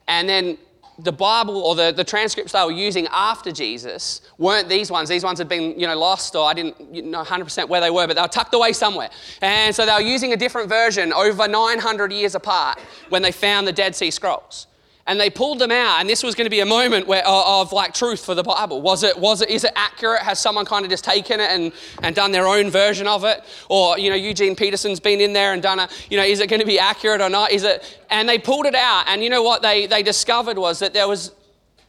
And 0.07 0.29
then 0.29 0.59
the 0.99 1.11
Bible 1.11 1.57
or 1.57 1.75
the, 1.75 1.91
the 1.91 2.05
transcripts 2.05 2.53
they 2.53 2.63
were 2.63 2.71
using 2.71 3.07
after 3.11 3.51
Jesus 3.51 4.21
weren't 4.37 4.69
these 4.69 4.91
ones. 4.91 5.09
These 5.09 5.25
ones 5.25 5.39
had 5.39 5.49
been, 5.49 5.81
you 5.81 5.87
know, 5.87 5.99
lost 5.99 6.37
or 6.37 6.45
I 6.45 6.53
didn't 6.53 6.93
know 6.93 7.25
100% 7.25 7.67
where 7.67 7.81
they 7.81 7.89
were, 7.89 8.07
but 8.07 8.17
they 8.17 8.21
were 8.21 8.29
tucked 8.29 8.53
away 8.53 8.75
somewhere. 8.75 9.09
And 9.41 9.75
so 9.75 9.87
they 9.87 9.93
were 9.93 10.03
using 10.03 10.35
a 10.35 10.37
different 10.37 10.69
version 10.69 11.15
over 11.15 11.49
900 11.49 12.13
years 12.13 12.35
apart 12.35 12.79
when 13.09 13.23
they 13.23 13.33
found 13.33 13.67
the 13.67 13.73
Dead 13.73 13.97
Sea 13.97 14.11
Scrolls. 14.11 14.67
And 15.07 15.21
they 15.21 15.29
pulled 15.29 15.59
them 15.59 15.71
out 15.71 16.01
and 16.01 16.09
this 16.09 16.23
was 16.23 16.35
going 16.35 16.47
to 16.47 16.51
be 16.51 16.61
a 16.61 16.67
moment 16.67 17.07
where, 17.07 17.27
of, 17.27 17.73
like 17.73 17.93
truth 17.93 18.25
for 18.25 18.35
the 18.35 18.43
bible. 18.43 18.81
Was 18.81 19.03
it 19.03 19.19
was 19.19 19.43
it 19.43 19.51
is 19.51 19.65
it 19.65 19.73
accurate? 19.77 20.23
Has 20.23 20.39
someone 20.39 20.65
kind 20.65 20.85
of 20.85 20.91
just 20.91 21.05
taken 21.05 21.41
it 21.41 21.51
and, 21.51 21.73
and 22.03 22.15
done 22.15 22.33
their 22.33 22.47
own 22.47 22.71
version 22.71 23.07
of 23.07 23.25
it? 23.25 23.43
Or 23.69 23.99
you 23.99 24.11
know 24.11 24.17
eugene 24.17 24.57
peterson's 24.57 25.01
been 25.01 25.21
in 25.21 25.33
there 25.33 25.53
and 25.53 25.63
done 25.63 25.79
a 25.79 25.89
you 26.11 26.17
know 26.17 26.25
is 26.25 26.41
it 26.41 26.49
going 26.49 26.61
to 26.61 26.67
be 26.67 26.79
accurate 26.79 27.21
or 27.21 27.29
not? 27.29 27.53
Is 27.53 27.65
it 27.65 28.01
and 28.11 28.29
they 28.29 28.39
pulled 28.39 28.67
it 28.67 28.75
out 28.75 29.05
and 29.09 29.23
you 29.23 29.31
know 29.31 29.43
what 29.43 29.63
they 29.63 29.87
they 29.87 30.03
discovered 30.03 30.59
was 30.59 30.79
that 30.79 30.95
there 30.95 31.09
was 31.09 31.33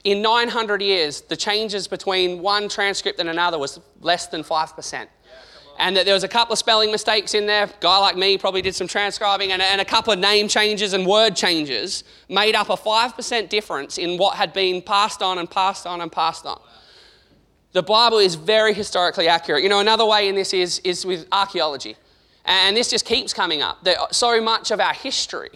in 0.04 0.22
900 0.22 0.82
years 0.82 1.22
the 1.22 1.36
changes 1.36 1.88
between 1.88 2.42
one 2.42 2.70
transcript 2.70 3.20
and 3.20 3.30
another 3.30 3.58
was 3.58 3.80
less 4.02 4.28
than 4.28 4.44
5% 4.44 5.08
and 5.78 5.96
that 5.98 6.06
there 6.06 6.14
was 6.14 6.24
a 6.24 6.28
couple 6.28 6.54
of 6.54 6.60
spelling 6.60 6.92
mistakes 6.92 7.34
in 7.34 7.46
there. 7.46 7.70
Guy 7.80 7.98
like 7.98 8.16
me 8.16 8.38
probably 8.38 8.62
did 8.62 8.76
some 8.76 8.88
transcribing, 8.88 9.52
and, 9.52 9.62
and 9.62 9.82
a 9.82 9.86
couple 9.86 10.14
of 10.14 10.20
name 10.20 10.48
changes 10.48 10.94
and 10.94 11.06
word 11.06 11.36
changes 11.36 12.04
made 12.30 12.56
up 12.56 12.70
a 12.70 12.76
5% 12.76 13.50
difference 13.50 13.98
in 13.98 14.18
what 14.18 14.36
had 14.36 14.54
been 14.54 14.82
passed 14.82 15.22
on 15.22 15.38
and 15.38 15.50
passed 15.50 15.86
on 15.86 16.02
and 16.02 16.12
passed 16.12 16.46
on. 16.46 16.60
The 17.74 17.84
Bible 17.84 18.20
is 18.20 18.36
very 18.36 18.74
historically 18.74 19.28
accurate. 19.28 19.62
You 19.62 19.70
know, 19.70 19.80
another 19.80 20.06
way 20.06 20.30
in 20.30 20.36
this 20.36 20.54
is, 20.54 20.80
is 20.80 21.06
with 21.06 21.28
archaeology. 21.32 21.98
And 22.46 22.78
this 22.78 22.90
just 22.90 23.06
keeps 23.06 23.34
coming 23.34 23.62
up. 23.62 23.84
That 23.84 24.16
so 24.16 24.42
much 24.42 24.72
of 24.72 24.80
our 24.80 24.94
history 24.94 25.50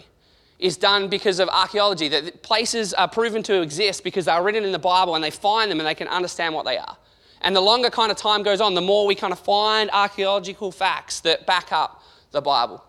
is 0.58 0.76
done 0.76 1.08
because 1.08 1.40
of 1.40 1.48
archaeology, 1.48 2.08
that 2.08 2.42
places 2.42 2.92
are 2.92 3.08
proven 3.08 3.42
to 3.44 3.62
exist 3.62 4.04
because 4.04 4.26
they're 4.26 4.42
written 4.42 4.64
in 4.64 4.72
the 4.72 4.78
Bible 4.78 5.14
and 5.14 5.24
they 5.24 5.30
find 5.30 5.70
them 5.70 5.80
and 5.80 5.86
they 5.86 5.94
can 5.94 6.08
understand 6.08 6.54
what 6.54 6.66
they 6.66 6.76
are. 6.76 6.96
And 7.42 7.56
the 7.56 7.60
longer 7.60 7.90
kind 7.90 8.10
of 8.10 8.16
time 8.16 8.42
goes 8.42 8.60
on, 8.60 8.74
the 8.74 8.80
more 8.80 9.06
we 9.06 9.14
kind 9.14 9.32
of 9.32 9.38
find 9.38 9.90
archaeological 9.90 10.72
facts 10.72 11.20
that 11.20 11.46
back 11.46 11.72
up 11.72 12.02
the 12.32 12.40
Bible. 12.40 12.84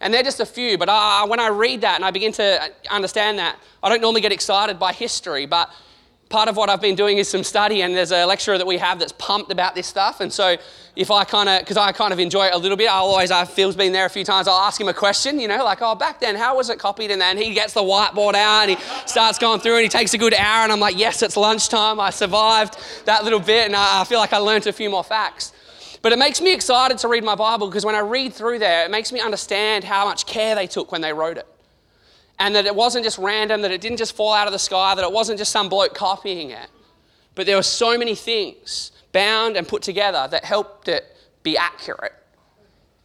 And 0.00 0.12
they're 0.12 0.22
just 0.22 0.40
a 0.40 0.46
few, 0.46 0.76
but 0.76 0.88
uh, 0.88 1.26
when 1.26 1.40
I 1.40 1.48
read 1.48 1.82
that 1.82 1.96
and 1.96 2.04
I 2.04 2.10
begin 2.10 2.32
to 2.32 2.70
understand 2.90 3.38
that, 3.38 3.58
I 3.82 3.88
don't 3.88 4.00
normally 4.00 4.20
get 4.20 4.32
excited 4.32 4.78
by 4.78 4.92
history, 4.92 5.46
but 5.46 5.70
part 6.34 6.48
of 6.48 6.56
what 6.56 6.68
I've 6.68 6.80
been 6.80 6.96
doing 6.96 7.18
is 7.18 7.28
some 7.28 7.44
study, 7.44 7.82
and 7.82 7.94
there's 7.94 8.10
a 8.10 8.26
lecturer 8.26 8.58
that 8.58 8.66
we 8.66 8.76
have 8.78 8.98
that's 8.98 9.12
pumped 9.12 9.52
about 9.52 9.76
this 9.76 9.86
stuff. 9.86 10.20
And 10.20 10.32
so, 10.32 10.56
if 10.96 11.08
I 11.12 11.22
kind 11.22 11.48
of, 11.48 11.60
because 11.60 11.76
I 11.76 11.92
kind 11.92 12.12
of 12.12 12.18
enjoy 12.18 12.46
it 12.46 12.54
a 12.54 12.58
little 12.58 12.76
bit, 12.76 12.90
I'll 12.90 13.04
always, 13.04 13.30
I 13.30 13.44
Phil's 13.44 13.76
been 13.76 13.92
there 13.92 14.04
a 14.04 14.10
few 14.10 14.24
times, 14.24 14.48
I'll 14.48 14.58
ask 14.58 14.80
him 14.80 14.88
a 14.88 14.92
question, 14.92 15.38
you 15.38 15.46
know, 15.46 15.62
like, 15.62 15.78
oh, 15.80 15.94
back 15.94 16.18
then, 16.18 16.34
how 16.34 16.56
was 16.56 16.70
it 16.70 16.80
copied? 16.80 17.12
And 17.12 17.20
then 17.20 17.36
he 17.36 17.54
gets 17.54 17.72
the 17.72 17.82
whiteboard 17.82 18.34
out 18.34 18.68
and 18.68 18.70
he 18.70 18.84
starts 19.06 19.38
going 19.38 19.60
through 19.60 19.74
and 19.74 19.84
he 19.84 19.88
takes 19.88 20.12
a 20.12 20.18
good 20.18 20.34
hour, 20.34 20.64
and 20.64 20.72
I'm 20.72 20.80
like, 20.80 20.98
yes, 20.98 21.22
it's 21.22 21.36
lunchtime. 21.36 22.00
I 22.00 22.10
survived 22.10 22.78
that 23.04 23.22
little 23.22 23.38
bit, 23.38 23.66
and 23.66 23.76
I 23.76 24.02
feel 24.02 24.18
like 24.18 24.32
I 24.32 24.38
learned 24.38 24.66
a 24.66 24.72
few 24.72 24.90
more 24.90 25.04
facts. 25.04 25.52
But 26.02 26.10
it 26.10 26.18
makes 26.18 26.40
me 26.40 26.52
excited 26.52 26.98
to 26.98 27.06
read 27.06 27.22
my 27.22 27.36
Bible 27.36 27.68
because 27.68 27.84
when 27.84 27.94
I 27.94 28.00
read 28.00 28.34
through 28.34 28.58
there, 28.58 28.84
it 28.84 28.90
makes 28.90 29.12
me 29.12 29.20
understand 29.20 29.84
how 29.84 30.04
much 30.04 30.26
care 30.26 30.56
they 30.56 30.66
took 30.66 30.90
when 30.90 31.00
they 31.00 31.12
wrote 31.12 31.38
it 31.38 31.46
and 32.38 32.54
that 32.54 32.66
it 32.66 32.74
wasn't 32.74 33.04
just 33.04 33.18
random, 33.18 33.62
that 33.62 33.70
it 33.70 33.80
didn't 33.80 33.98
just 33.98 34.16
fall 34.16 34.32
out 34.32 34.46
of 34.46 34.52
the 34.52 34.58
sky, 34.58 34.94
that 34.94 35.04
it 35.04 35.12
wasn't 35.12 35.38
just 35.38 35.52
some 35.52 35.68
bloke 35.68 35.94
copying 35.94 36.50
it. 36.50 36.68
But 37.34 37.46
there 37.46 37.56
were 37.56 37.62
so 37.62 37.96
many 37.96 38.14
things 38.14 38.92
bound 39.12 39.56
and 39.56 39.66
put 39.66 39.82
together 39.82 40.26
that 40.30 40.44
helped 40.44 40.88
it 40.88 41.04
be 41.42 41.56
accurate. 41.56 42.12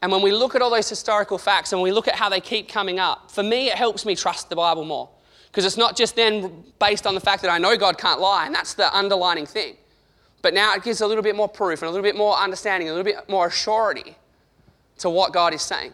And 0.02 0.12
when 0.12 0.22
we 0.22 0.32
look 0.32 0.56
at 0.56 0.62
all 0.62 0.70
those 0.70 0.90
historical 0.90 1.38
facts 1.38 1.74
and 1.74 1.82
we 1.82 1.92
look 1.92 2.08
at 2.08 2.16
how 2.16 2.30
they 2.30 2.40
keep 2.40 2.70
coming 2.70 3.00
up, 3.00 3.30
for 3.30 3.44
me, 3.44 3.68
it 3.68 3.76
helps 3.76 4.06
me 4.06 4.16
trust 4.16 4.50
the 4.50 4.56
Bible 4.56 4.86
more. 4.86 5.10
Because 5.52 5.66
it's 5.66 5.78
not 5.78 5.98
just 5.98 6.16
then 6.16 6.64
based 6.80 7.06
on 7.06 7.16
the 7.16 7.22
fact 7.22 7.42
that 7.42 7.52
I 7.52 7.58
know 7.58 7.76
God 7.76 7.98
can't 7.98 8.22
lie, 8.22 8.46
and 8.46 8.54
that's 8.54 8.76
the 8.76 8.96
underlining 8.96 9.46
thing. 9.46 9.76
But 10.42 10.54
now 10.54 10.74
it 10.74 10.84
gives 10.84 11.02
a 11.02 11.08
little 11.08 11.24
bit 11.24 11.36
more 11.36 11.50
proof 11.50 11.82
and 11.82 11.90
a 11.90 11.92
little 11.92 12.04
bit 12.04 12.16
more 12.16 12.36
understanding, 12.38 12.88
a 12.88 12.94
little 12.94 13.04
bit 13.04 13.28
more 13.28 13.50
surety 13.50 14.16
to 15.00 15.10
what 15.10 15.34
God 15.34 15.54
is 15.54 15.62
saying. 15.62 15.94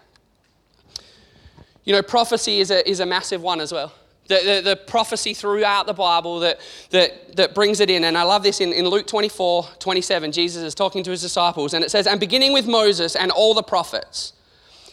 You 1.85 1.93
know, 1.93 2.01
prophecy 2.01 2.59
is 2.59 2.71
a, 2.71 2.87
is 2.89 2.99
a 2.99 3.05
massive 3.05 3.41
one 3.41 3.61
as 3.61 3.71
well. 3.71 3.93
The, 4.27 4.41
the, 4.43 4.69
the, 4.69 4.75
prophecy 4.75 5.35
throughout 5.35 5.85
the 5.85 5.93
Bible 5.93 6.39
that, 6.39 6.59
that, 6.89 7.35
that 7.35 7.53
brings 7.53 7.79
it 7.79 7.91
in. 7.91 8.05
And 8.05 8.17
I 8.17 8.23
love 8.23 8.41
this 8.41 8.59
in, 8.59 8.73
in 8.73 8.87
Luke 8.87 9.05
24 9.05 9.67
27. 9.77 10.31
Jesus 10.31 10.63
is 10.63 10.73
talking 10.73 11.03
to 11.03 11.11
his 11.11 11.21
disciples, 11.21 11.75
and 11.75 11.85
it 11.85 11.91
says, 11.91 12.07
And 12.07 12.19
beginning 12.19 12.51
with 12.51 12.65
Moses 12.65 13.15
and 13.15 13.29
all 13.29 13.53
the 13.53 13.61
prophets, 13.61 14.33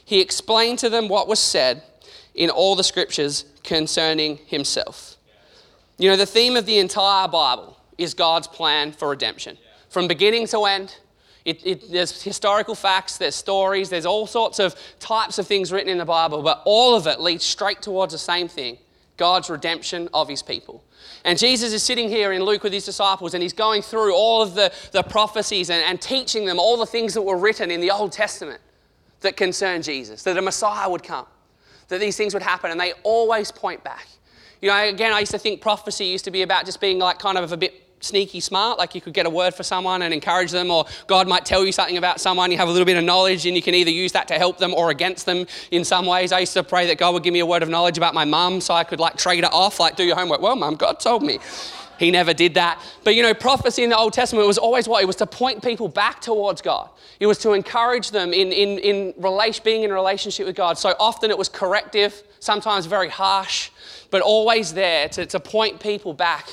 he 0.05 0.21
explained 0.21 0.79
to 0.81 0.91
them 0.91 1.09
what 1.09 1.29
was 1.29 1.41
said 1.41 1.83
in 2.35 2.51
all 2.51 2.77
the 2.77 2.85
scriptures 2.85 3.47
concerning 3.65 4.37
himself. 4.47 5.17
You 5.97 6.11
know, 6.11 6.17
the 6.17 6.27
theme 6.27 6.57
of 6.57 6.67
the 6.67 6.79
entire 6.79 7.27
Bible 7.27 7.79
is 7.97 8.13
God's 8.13 8.49
plan 8.49 8.93
for 8.93 9.09
redemption. 9.09 9.57
From 9.89 10.09
beginning 10.09 10.47
to 10.49 10.65
end, 10.65 10.97
it, 11.45 11.67
it, 11.67 11.91
there's 11.91 12.23
historical 12.23 12.75
facts, 12.75 13.19
there's 13.19 13.35
stories, 13.35 13.91
there's 13.91 14.07
all 14.07 14.27
sorts 14.27 14.59
of 14.59 14.77
types 15.01 15.39
of 15.39 15.47
things 15.47 15.73
written 15.73 15.89
in 15.89 15.99
the 15.99 16.05
Bible, 16.05 16.43
but 16.43 16.63
all 16.65 16.95
of 16.95 17.07
it 17.07 17.21
leads 17.21 17.45
straight 17.45 17.83
towards 17.83 18.13
the 18.13 18.19
same 18.19 18.49
thing 18.49 18.79
God's 19.17 19.51
redemption 19.51 20.09
of 20.15 20.29
his 20.29 20.43
people. 20.43 20.85
And 21.25 21.39
Jesus 21.39 21.73
is 21.73 21.83
sitting 21.83 22.09
here 22.09 22.33
in 22.33 22.43
Luke 22.43 22.63
with 22.63 22.73
his 22.73 22.85
disciples 22.85 23.35
and 23.35 23.43
he's 23.43 23.53
going 23.53 23.83
through 23.83 24.15
all 24.15 24.43
of 24.43 24.55
the, 24.55 24.73
the 24.93 25.03
prophecies 25.03 25.71
and, 25.71 25.83
and 25.85 26.01
teaching 26.01 26.47
them 26.47 26.59
all 26.59 26.77
the 26.77 26.87
things 26.87 27.15
that 27.15 27.23
were 27.23 27.37
written 27.37 27.71
in 27.71 27.81
the 27.81 27.91
Old 27.91 28.13
Testament 28.13 28.61
that 29.21 29.37
concern 29.37 29.83
Jesus, 29.83 30.23
that 30.25 30.37
a 30.37 30.43
Messiah 30.43 30.89
would 30.89 31.03
come, 31.03 31.27
that 31.89 32.01
these 32.01 32.17
things 32.17 32.35
would 32.35 32.43
happen, 32.43 32.71
and 32.71 32.81
they 32.81 32.93
always 33.03 33.53
point 33.53 33.83
back. 33.85 34.07
You 34.61 34.69
know, 34.69 34.89
again, 34.89 35.13
I 35.13 35.21
used 35.21 35.33
to 35.33 35.39
think 35.39 35.61
prophecy 35.61 36.07
used 36.07 36.25
to 36.25 36.31
be 36.31 36.43
about 36.43 36.67
just 36.67 36.81
being 36.81 36.99
like 36.99 37.19
kind 37.19 37.37
of 37.37 37.51
a 37.53 37.57
bit 37.57 37.82
sneaky 38.03 38.41
smart, 38.41 38.79
like 38.79 38.95
you 38.95 39.01
could 39.01 39.15
get 39.15 39.27
a 39.27 39.31
word 39.31 39.55
for 39.55 39.63
someone 39.63 40.03
and 40.03 40.13
encourage 40.13 40.51
them, 40.51 40.71
or 40.71 40.85
God 41.07 41.29
might 41.29 41.45
tell 41.45 41.65
you 41.65 41.73
something 41.73 41.97
about 41.97 42.21
someone, 42.21 42.51
you 42.51 42.59
have 42.59 42.69
a 42.69 42.73
little 42.73 42.87
bit 42.87 42.97
of 42.97 43.05
knowledge, 43.05 43.47
and 43.47 43.57
you 43.57 43.63
can 43.63 43.75
either 43.75 43.91
use 43.91 44.13
that 44.13 44.29
to 44.29 44.35
help 44.35 44.59
them 44.59 44.75
or 44.75 44.91
against 44.91 45.27
them 45.27 45.47
in 45.71 45.85
some 45.85 46.07
ways. 46.07 46.33
I 46.33 46.41
used 46.41 46.53
to 46.55 46.63
pray 46.63 46.87
that 46.89 46.99
God 46.99 47.15
would 47.15 47.23
give 47.23 47.33
me 47.33 47.41
a 47.41 47.47
word 47.47 47.63
of 47.63 47.69
knowledge 47.69 47.97
about 47.97 48.15
my 48.15 48.25
mum 48.25 48.61
so 48.61 48.75
I 48.75 48.85
could 48.85 49.01
like 49.01 49.17
trade 49.17 49.45
it 49.45 49.53
off, 49.53 49.81
like 49.81 49.97
do 49.97 50.05
your 50.05 50.17
homework. 50.17 50.41
Well, 50.41 50.57
mum, 50.57 50.75
God 50.75 51.01
told 51.01 51.23
me. 51.23 51.39
He 51.99 52.11
never 52.11 52.35
did 52.35 52.55
that. 52.55 52.83
But 53.05 53.15
you 53.15 53.23
know, 53.23 53.33
prophecy 53.33 53.85
in 53.85 53.91
the 53.91 53.97
Old 53.97 54.13
Testament 54.13 54.47
was 54.47 54.59
always 54.59 54.89
what? 54.89 55.05
It 55.05 55.07
was 55.07 55.17
to 55.17 55.27
point 55.27 55.63
people 55.63 55.87
back 55.87 56.21
towards 56.21 56.61
God. 56.61 56.89
It 57.21 57.27
was 57.29 57.39
to 57.39 57.53
encourage 57.53 58.11
them 58.11 58.33
in, 58.33 58.51
in, 58.51 58.79
in 58.79 59.15
relation, 59.19 59.63
being 59.65 59.85
in 59.85 59.93
relationship 59.93 60.47
with 60.47 60.57
God. 60.57 60.79
So 60.79 60.97
often 60.99 61.31
it 61.31 61.39
was 61.39 61.49
corrective, 61.49 62.21
sometimes 62.41 62.87
very 62.87 63.09
harsh, 63.09 63.71
but 64.11 64.21
always 64.21 64.75
there 64.75 65.09
to, 65.11 65.27
to 65.27 65.39
point 65.39 65.79
people 65.79 66.13
back 66.13 66.49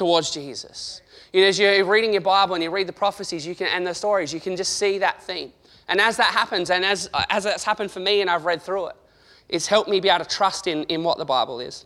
towards 0.00 0.30
Jesus. 0.30 1.02
You 1.30 1.42
know, 1.42 1.48
as 1.48 1.58
you're 1.58 1.84
reading 1.84 2.14
your 2.14 2.22
Bible 2.22 2.54
and 2.54 2.64
you 2.64 2.70
read 2.70 2.86
the 2.86 2.92
prophecies 2.92 3.46
you 3.46 3.54
can, 3.54 3.66
and 3.66 3.86
the 3.86 3.92
stories, 3.92 4.32
you 4.32 4.40
can 4.40 4.56
just 4.56 4.78
see 4.78 4.96
that 4.96 5.22
theme. 5.22 5.52
And 5.88 6.00
as 6.00 6.16
that 6.16 6.32
happens, 6.32 6.70
and 6.70 6.86
as, 6.86 7.10
as 7.28 7.44
that's 7.44 7.64
happened 7.64 7.90
for 7.90 8.00
me 8.00 8.22
and 8.22 8.30
I've 8.30 8.46
read 8.46 8.62
through 8.62 8.86
it, 8.86 8.96
it's 9.50 9.66
helped 9.66 9.90
me 9.90 10.00
be 10.00 10.08
able 10.08 10.24
to 10.24 10.30
trust 10.30 10.66
in, 10.68 10.84
in 10.84 11.04
what 11.04 11.18
the 11.18 11.26
Bible 11.26 11.60
is. 11.60 11.84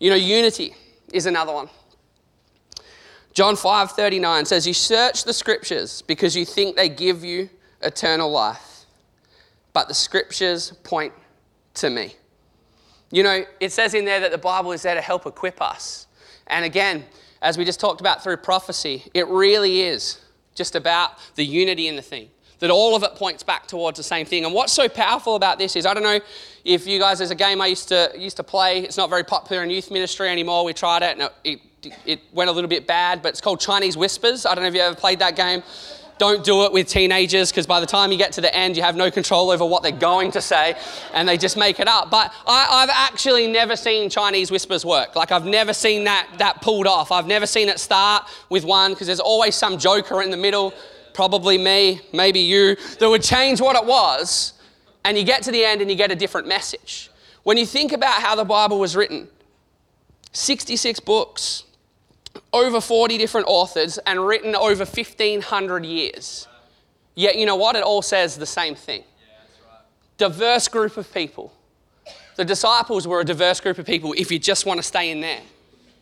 You 0.00 0.10
know, 0.10 0.16
unity 0.16 0.74
is 1.12 1.26
another 1.26 1.52
one. 1.52 1.68
John 3.32 3.54
5 3.54 3.92
39 3.92 4.44
says, 4.44 4.66
You 4.66 4.74
search 4.74 5.22
the 5.22 5.32
scriptures 5.32 6.02
because 6.02 6.34
you 6.34 6.44
think 6.44 6.74
they 6.74 6.88
give 6.88 7.22
you 7.22 7.48
eternal 7.80 8.28
life, 8.28 8.86
but 9.72 9.86
the 9.86 9.94
scriptures 9.94 10.72
point 10.82 11.12
to 11.74 11.90
me. 11.90 12.16
You 13.12 13.22
know, 13.22 13.44
it 13.60 13.70
says 13.70 13.94
in 13.94 14.04
there 14.04 14.18
that 14.18 14.32
the 14.32 14.38
Bible 14.38 14.72
is 14.72 14.82
there 14.82 14.96
to 14.96 15.00
help 15.00 15.26
equip 15.26 15.62
us. 15.62 16.07
And 16.48 16.64
again, 16.64 17.04
as 17.40 17.56
we 17.56 17.64
just 17.64 17.80
talked 17.80 18.00
about 18.00 18.22
through 18.22 18.38
prophecy, 18.38 19.04
it 19.14 19.26
really 19.28 19.82
is 19.82 20.20
just 20.54 20.74
about 20.74 21.12
the 21.36 21.44
unity 21.44 21.88
in 21.88 21.96
the 21.96 22.02
thing. 22.02 22.28
That 22.58 22.70
all 22.70 22.96
of 22.96 23.04
it 23.04 23.14
points 23.14 23.44
back 23.44 23.68
towards 23.68 23.98
the 23.98 24.02
same 24.02 24.26
thing. 24.26 24.44
And 24.44 24.52
what's 24.52 24.72
so 24.72 24.88
powerful 24.88 25.36
about 25.36 25.58
this 25.58 25.76
is 25.76 25.86
I 25.86 25.94
don't 25.94 26.02
know 26.02 26.18
if 26.64 26.88
you 26.88 26.98
guys, 26.98 27.18
there's 27.18 27.30
a 27.30 27.36
game 27.36 27.60
I 27.60 27.68
used 27.68 27.88
to 27.88 28.12
used 28.18 28.36
to 28.38 28.42
play. 28.42 28.80
It's 28.80 28.96
not 28.96 29.08
very 29.08 29.22
popular 29.22 29.62
in 29.62 29.70
youth 29.70 29.92
ministry 29.92 30.28
anymore. 30.28 30.64
We 30.64 30.72
tried 30.72 31.04
it 31.04 31.18
and 31.18 31.30
it, 31.44 31.60
it 32.04 32.20
went 32.32 32.50
a 32.50 32.52
little 32.52 32.68
bit 32.68 32.86
bad, 32.86 33.22
but 33.22 33.28
it's 33.28 33.40
called 33.40 33.60
Chinese 33.60 33.96
Whispers. 33.96 34.44
I 34.44 34.56
don't 34.56 34.64
know 34.64 34.68
if 34.68 34.74
you 34.74 34.80
ever 34.80 34.96
played 34.96 35.20
that 35.20 35.36
game. 35.36 35.62
Don't 36.18 36.42
do 36.44 36.64
it 36.64 36.72
with 36.72 36.88
teenagers 36.88 37.50
because 37.50 37.66
by 37.66 37.80
the 37.80 37.86
time 37.86 38.10
you 38.10 38.18
get 38.18 38.32
to 38.32 38.40
the 38.40 38.54
end, 38.54 38.76
you 38.76 38.82
have 38.82 38.96
no 38.96 39.10
control 39.10 39.50
over 39.50 39.64
what 39.64 39.82
they're 39.82 39.92
going 39.92 40.32
to 40.32 40.40
say 40.40 40.74
and 41.14 41.28
they 41.28 41.36
just 41.36 41.56
make 41.56 41.78
it 41.80 41.88
up. 41.88 42.10
But 42.10 42.32
I, 42.46 42.80
have 42.80 42.90
actually 42.92 43.46
never 43.46 43.76
seen 43.76 44.10
Chinese 44.10 44.50
whispers 44.50 44.84
work. 44.84 45.14
Like, 45.14 45.30
I've 45.30 45.46
never 45.46 45.72
seen 45.72 46.04
that, 46.04 46.28
that 46.38 46.60
pulled 46.60 46.86
off. 46.86 47.12
I've 47.12 47.26
never 47.26 47.46
seen 47.46 47.68
it 47.68 47.78
start 47.78 48.28
with 48.48 48.64
one 48.64 48.92
because 48.92 49.06
there's 49.06 49.20
always 49.20 49.54
some 49.54 49.78
joker 49.78 50.22
in 50.22 50.30
the 50.30 50.36
middle, 50.36 50.74
probably 51.14 51.56
me, 51.58 52.00
maybe 52.12 52.40
you, 52.40 52.76
that 52.98 53.08
would 53.08 53.22
change 53.22 53.60
what 53.60 53.76
it 53.76 53.86
was. 53.86 54.54
And 55.04 55.16
you 55.16 55.24
get 55.24 55.42
to 55.44 55.52
the 55.52 55.64
end 55.64 55.80
and 55.80 55.90
you 55.90 55.96
get 55.96 56.10
a 56.10 56.16
different 56.16 56.48
message. 56.48 57.10
When 57.44 57.56
you 57.56 57.64
think 57.64 57.92
about 57.92 58.14
how 58.14 58.34
the 58.34 58.44
Bible 58.44 58.78
was 58.78 58.96
written, 58.96 59.28
66 60.32 61.00
books, 61.00 61.64
over 62.52 62.80
40 62.80 63.18
different 63.18 63.46
authors 63.48 63.98
and 63.98 64.26
written 64.26 64.54
over 64.54 64.84
1,500 64.84 65.84
years. 65.84 66.48
Yet, 67.14 67.36
you 67.36 67.46
know 67.46 67.56
what? 67.56 67.76
It 67.76 67.82
all 67.82 68.02
says 68.02 68.36
the 68.36 68.46
same 68.46 68.74
thing. 68.74 69.02
Diverse 70.16 70.68
group 70.68 70.96
of 70.96 71.12
people. 71.12 71.52
The 72.36 72.44
disciples 72.44 73.06
were 73.06 73.20
a 73.20 73.24
diverse 73.24 73.60
group 73.60 73.78
of 73.78 73.86
people 73.86 74.14
if 74.16 74.30
you 74.30 74.38
just 74.38 74.66
want 74.66 74.78
to 74.78 74.82
stay 74.82 75.10
in 75.10 75.20
there. 75.20 75.42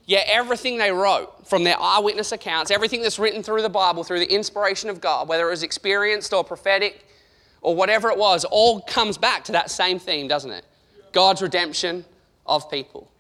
Yet, 0.05 0.27
everything 0.29 0.79
they 0.79 0.93
wrote 0.93 1.49
from 1.49 1.65
their 1.65 1.81
eyewitness 1.81 2.31
accounts, 2.31 2.71
everything 2.71 3.03
that's 3.03 3.19
written 3.19 3.43
through 3.43 3.63
the 3.63 3.69
Bible, 3.69 4.05
through 4.05 4.21
the 4.21 4.33
inspiration 4.33 4.89
of 4.89 5.01
God, 5.01 5.29
whether 5.29 5.49
it 5.49 5.51
was 5.51 5.63
experienced 5.63 6.33
or 6.33 6.45
prophetic 6.45 7.05
or 7.61 7.75
whatever 7.75 8.11
it 8.11 8.19
was, 8.19 8.45
all 8.45 8.83
comes 8.83 9.19
back 9.19 9.43
to 9.45 9.53
that 9.53 9.71
same 9.71 9.99
theme, 9.99 10.29
doesn't 10.29 10.53
it? 10.53 10.65
God's 11.13 11.43
redemption 11.43 12.05
of 12.47 12.71
people. 12.71 13.11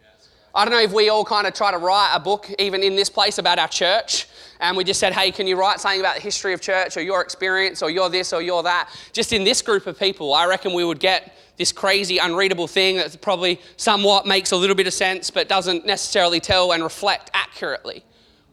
I 0.56 0.64
don't 0.64 0.72
know 0.72 0.80
if 0.80 0.92
we 0.94 1.10
all 1.10 1.22
kind 1.22 1.46
of 1.46 1.52
try 1.52 1.70
to 1.70 1.76
write 1.76 2.12
a 2.14 2.18
book, 2.18 2.50
even 2.58 2.82
in 2.82 2.96
this 2.96 3.10
place, 3.10 3.36
about 3.36 3.58
our 3.58 3.68
church. 3.68 4.26
And 4.58 4.75
we 4.75 4.84
just 4.84 4.98
said, 4.98 5.12
hey, 5.12 5.30
can 5.30 5.46
you 5.46 5.54
write 5.54 5.80
something 5.80 6.00
about 6.00 6.14
the 6.14 6.22
history 6.22 6.54
of 6.54 6.62
church 6.62 6.96
or 6.96 7.02
your 7.02 7.20
experience 7.20 7.82
or 7.82 7.90
you're 7.90 8.08
this 8.08 8.32
or 8.32 8.40
you're 8.40 8.62
that? 8.62 8.88
Just 9.12 9.34
in 9.34 9.44
this 9.44 9.60
group 9.60 9.86
of 9.86 9.98
people, 9.98 10.32
I 10.32 10.46
reckon 10.46 10.72
we 10.72 10.82
would 10.82 10.98
get 10.98 11.36
this 11.58 11.72
crazy, 11.72 12.16
unreadable 12.16 12.66
thing 12.68 12.96
that 12.96 13.20
probably 13.20 13.60
somewhat 13.76 14.26
makes 14.26 14.50
a 14.52 14.56
little 14.56 14.75
bit 14.75 14.86
of 14.86 14.94
sense 14.94 15.30
but 15.30 15.46
doesn't 15.46 15.84
necessarily 15.84 16.40
tell 16.40 16.72
and 16.72 16.82
reflect 16.82 17.30
accurately 17.34 18.02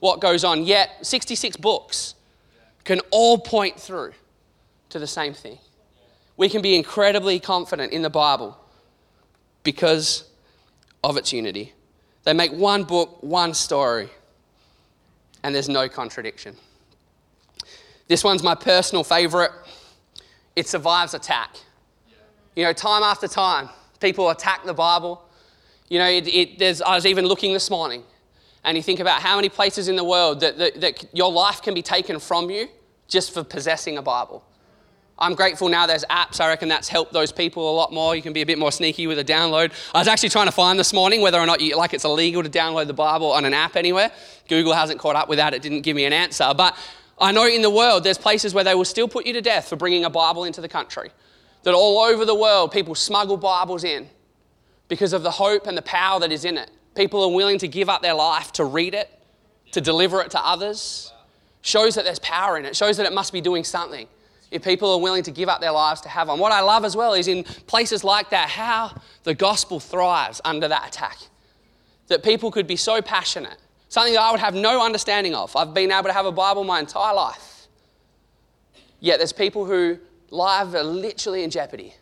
what 0.01 0.19
goes 0.19 0.43
on. 0.43 0.65
Yet, 0.65 1.05
66 1.05 1.55
books 1.55 2.15
can 2.83 2.99
all 3.11 3.37
point 3.37 3.79
through 3.79 4.11
to 4.89 4.99
the 4.99 5.07
same 5.07 5.33
thing. 5.33 5.57
We 6.35 6.49
can 6.49 6.61
be 6.61 6.75
incredibly 6.75 7.39
confident 7.39 7.93
in 7.93 8.01
the 8.01 8.09
Bible 8.09 8.57
because 9.63 10.25
of 11.01 11.15
its 11.15 11.31
unity. 11.31 11.71
They 12.23 12.33
make 12.33 12.51
one 12.53 12.83
book, 12.83 13.21
one 13.21 13.53
story, 13.53 14.09
and 15.43 15.53
there's 15.53 15.69
no 15.69 15.89
contradiction. 15.89 16.55
This 18.07 18.23
one's 18.23 18.43
my 18.43 18.55
personal 18.55 19.03
favorite. 19.03 19.51
It 20.55 20.67
survives 20.67 21.13
attack. 21.13 21.55
You 22.55 22.63
know, 22.63 22.73
time 22.73 23.03
after 23.03 23.27
time, 23.27 23.69
people 23.99 24.29
attack 24.29 24.63
the 24.65 24.73
Bible. 24.73 25.27
You 25.89 25.99
know, 25.99 26.07
it, 26.07 26.27
it, 26.27 26.81
I 26.81 26.95
was 26.95 27.05
even 27.05 27.25
looking 27.25 27.53
this 27.53 27.69
morning, 27.69 28.03
and 28.63 28.77
you 28.77 28.83
think 28.83 28.99
about 28.99 29.21
how 29.21 29.35
many 29.35 29.49
places 29.49 29.87
in 29.87 29.95
the 29.95 30.03
world 30.03 30.39
that, 30.41 30.57
that, 30.57 30.81
that 30.81 31.05
your 31.13 31.31
life 31.31 31.61
can 31.61 31.73
be 31.73 31.81
taken 31.81 32.19
from 32.19 32.49
you 32.49 32.69
just 33.07 33.33
for 33.33 33.43
possessing 33.43 33.97
a 33.97 34.01
Bible. 34.01 34.43
I'm 35.17 35.35
grateful 35.35 35.69
now 35.69 35.85
there's 35.85 36.05
apps. 36.05 36.41
I 36.41 36.47
reckon 36.47 36.69
that's 36.69 36.87
helped 36.87 37.13
those 37.13 37.31
people 37.31 37.69
a 37.69 37.75
lot 37.75 37.93
more. 37.93 38.15
You 38.15 38.21
can 38.21 38.33
be 38.33 38.41
a 38.41 38.45
bit 38.45 38.57
more 38.57 38.71
sneaky 38.71 39.05
with 39.05 39.19
a 39.19 39.23
download. 39.23 39.71
I 39.93 39.99
was 39.99 40.07
actually 40.07 40.29
trying 40.29 40.47
to 40.47 40.51
find 40.51 40.79
this 40.79 40.91
morning 40.91 41.21
whether 41.21 41.39
or 41.39 41.45
not 41.45 41.61
you, 41.61 41.77
like 41.77 41.93
it's 41.93 42.03
illegal 42.03 42.41
to 42.41 42.49
download 42.49 42.87
the 42.87 42.93
Bible 42.93 43.31
on 43.31 43.45
an 43.45 43.53
app 43.53 43.75
anywhere. 43.75 44.11
Google 44.49 44.73
hasn't 44.73 44.99
caught 44.99 45.15
up 45.15 45.29
with 45.29 45.37
that. 45.37 45.53
It 45.53 45.61
didn't 45.61 45.81
give 45.81 45.95
me 45.95 46.05
an 46.05 46.13
answer. 46.13 46.51
But 46.57 46.75
I 47.19 47.31
know 47.31 47.45
in 47.45 47.61
the 47.61 47.69
world 47.69 48.03
there's 48.03 48.17
places 48.17 48.53
where 48.53 48.63
they 48.63 48.73
will 48.73 48.85
still 48.85 49.07
put 49.07 49.27
you 49.27 49.33
to 49.33 49.41
death 49.41 49.67
for 49.67 49.75
bringing 49.75 50.03
a 50.03 50.09
Bible 50.09 50.45
into 50.45 50.61
the 50.61 50.67
country. 50.67 51.11
That 51.61 51.75
all 51.75 51.99
over 51.99 52.25
the 52.25 52.35
world 52.35 52.71
people 52.71 52.95
smuggle 52.95 53.37
Bibles 53.37 53.83
in 53.83 54.09
because 54.87 55.13
of 55.13 55.21
the 55.23 55.31
hope 55.31 55.67
and 55.67 55.77
the 55.77 55.83
power 55.83 56.19
that 56.21 56.31
is 56.31 56.43
in 56.43 56.57
it. 56.57 56.71
People 56.95 57.23
are 57.23 57.33
willing 57.33 57.59
to 57.59 57.67
give 57.67 57.87
up 57.87 58.01
their 58.01 58.13
life 58.15 58.51
to 58.53 58.65
read 58.65 58.93
it, 58.93 59.09
to 59.71 59.79
deliver 59.79 60.21
it 60.21 60.31
to 60.31 60.45
others. 60.45 61.13
Shows 61.61 61.95
that 61.95 62.03
there's 62.03 62.19
power 62.19 62.57
in 62.57 62.65
it. 62.65 62.75
Shows 62.75 62.97
that 62.97 63.05
it 63.05 63.13
must 63.13 63.31
be 63.31 63.39
doing 63.39 63.63
something 63.63 64.07
if 64.53 64.63
people 64.63 64.91
are 64.91 64.99
willing 64.99 65.23
to 65.23 65.31
give 65.31 65.49
up 65.49 65.59
their 65.61 65.71
lives 65.71 65.99
to 66.01 66.09
have 66.09 66.27
one. 66.27 66.37
What 66.37 66.51
I 66.51 66.61
love 66.61 66.85
as 66.85 66.95
well 66.95 67.13
is 67.13 67.27
in 67.27 67.43
places 67.43 68.03
like 68.03 68.29
that, 68.29 68.49
how 68.49 68.93
the 69.23 69.33
gospel 69.33 69.79
thrives 69.79 70.39
under 70.45 70.67
that 70.67 70.87
attack. 70.87 71.17
That 72.07 72.23
people 72.23 72.51
could 72.51 72.67
be 72.67 72.75
so 72.75 73.01
passionate, 73.01 73.57
something 73.89 74.13
that 74.13 74.21
I 74.21 74.29
would 74.29 74.39
have 74.39 74.53
no 74.53 74.85
understanding 74.85 75.33
of. 75.33 75.55
I've 75.55 75.73
been 75.73 75.91
able 75.91 76.03
to 76.03 76.13
have 76.13 76.27
a 76.27 76.31
Bible 76.31 76.63
my 76.63 76.79
entire 76.79 77.15
life. 77.15 77.67
Yet 78.99 79.17
there's 79.17 79.33
people 79.33 79.65
who 79.65 79.97
lives 80.29 80.75
are 80.75 80.83
literally 80.83 81.43
in 81.43 81.49
jeopardy 81.49 81.95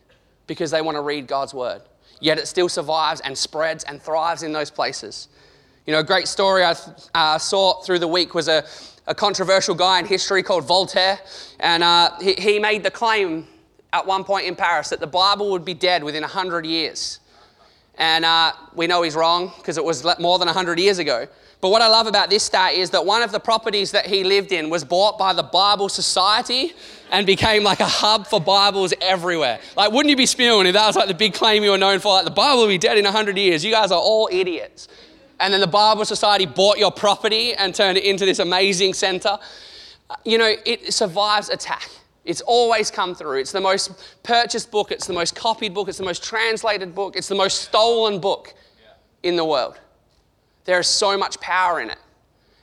because 0.46 0.70
they 0.70 0.82
want 0.82 0.96
to 0.96 1.02
read 1.02 1.26
God's 1.26 1.54
word. 1.54 1.80
Yet 2.20 2.38
it 2.38 2.46
still 2.46 2.68
survives 2.68 3.22
and 3.22 3.36
spreads 3.36 3.82
and 3.84 4.00
thrives 4.00 4.42
in 4.42 4.52
those 4.52 4.70
places. 4.70 5.28
You 5.86 5.94
know, 5.94 6.00
a 6.00 6.04
great 6.04 6.28
story 6.28 6.62
I 6.64 6.76
uh, 7.14 7.38
saw 7.38 7.80
through 7.82 7.98
the 8.00 8.08
week 8.08 8.34
was 8.34 8.48
a, 8.48 8.64
a 9.06 9.14
controversial 9.14 9.74
guy 9.74 9.98
in 9.98 10.06
history 10.06 10.42
called 10.42 10.64
Voltaire, 10.64 11.18
and 11.60 11.82
uh, 11.82 12.12
he, 12.20 12.34
he 12.34 12.58
made 12.58 12.82
the 12.82 12.90
claim 12.90 13.46
at 13.92 14.06
one 14.06 14.24
point 14.24 14.46
in 14.46 14.56
Paris 14.56 14.88
that 14.90 15.00
the 15.00 15.06
Bible 15.06 15.50
would 15.50 15.64
be 15.64 15.74
dead 15.74 16.02
within 16.02 16.22
100 16.22 16.64
years. 16.64 17.20
And 17.98 18.24
uh, 18.24 18.52
we 18.74 18.86
know 18.86 19.02
he's 19.02 19.14
wrong 19.14 19.52
because 19.58 19.76
it 19.76 19.84
was 19.84 20.04
more 20.18 20.38
than 20.38 20.46
100 20.46 20.78
years 20.78 20.98
ago. 20.98 21.26
But 21.60 21.68
what 21.68 21.82
I 21.82 21.88
love 21.88 22.06
about 22.06 22.30
this 22.30 22.42
stat 22.42 22.72
is 22.72 22.90
that 22.90 23.04
one 23.04 23.22
of 23.22 23.30
the 23.30 23.38
properties 23.38 23.92
that 23.92 24.06
he 24.06 24.24
lived 24.24 24.50
in 24.50 24.70
was 24.70 24.82
bought 24.82 25.18
by 25.18 25.32
the 25.32 25.44
Bible 25.44 25.88
Society 25.88 26.72
and 27.12 27.24
became 27.26 27.62
like 27.62 27.78
a 27.80 27.86
hub 27.86 28.26
for 28.26 28.40
Bibles 28.40 28.94
everywhere. 29.00 29.60
Like, 29.76 29.92
wouldn't 29.92 30.10
you 30.10 30.16
be 30.16 30.26
spewing 30.26 30.66
if 30.66 30.72
that 30.72 30.86
was 30.86 30.96
like 30.96 31.06
the 31.06 31.14
big 31.14 31.34
claim 31.34 31.62
you 31.62 31.70
were 31.70 31.78
known 31.78 32.00
for? 32.00 32.14
Like, 32.14 32.24
the 32.24 32.30
Bible 32.32 32.62
will 32.62 32.68
be 32.68 32.78
dead 32.78 32.98
in 32.98 33.04
100 33.04 33.36
years. 33.36 33.64
You 33.64 33.70
guys 33.70 33.92
are 33.92 34.00
all 34.00 34.28
idiots 34.32 34.88
and 35.42 35.52
then 35.52 35.60
the 35.60 35.66
Bible 35.66 36.04
Society 36.04 36.46
bought 36.46 36.78
your 36.78 36.92
property 36.92 37.52
and 37.52 37.74
turned 37.74 37.98
it 37.98 38.04
into 38.04 38.24
this 38.24 38.38
amazing 38.38 38.94
center. 38.94 39.40
You 40.24 40.38
know, 40.38 40.54
it 40.64 40.94
survives 40.94 41.48
attack. 41.48 41.90
It's 42.24 42.40
always 42.42 42.92
come 42.92 43.16
through. 43.16 43.40
It's 43.40 43.50
the 43.50 43.60
most 43.60 43.90
purchased 44.22 44.70
book, 44.70 44.92
it's 44.92 45.08
the 45.08 45.12
most 45.12 45.34
copied 45.34 45.74
book, 45.74 45.88
it's 45.88 45.98
the 45.98 46.04
most 46.04 46.22
translated 46.22 46.94
book, 46.94 47.16
it's 47.16 47.26
the 47.26 47.34
most 47.34 47.62
stolen 47.62 48.20
book 48.20 48.54
in 49.24 49.34
the 49.34 49.44
world. 49.44 49.80
There 50.64 50.78
is 50.78 50.86
so 50.86 51.18
much 51.18 51.40
power 51.40 51.80
in 51.80 51.90
it. 51.90 51.98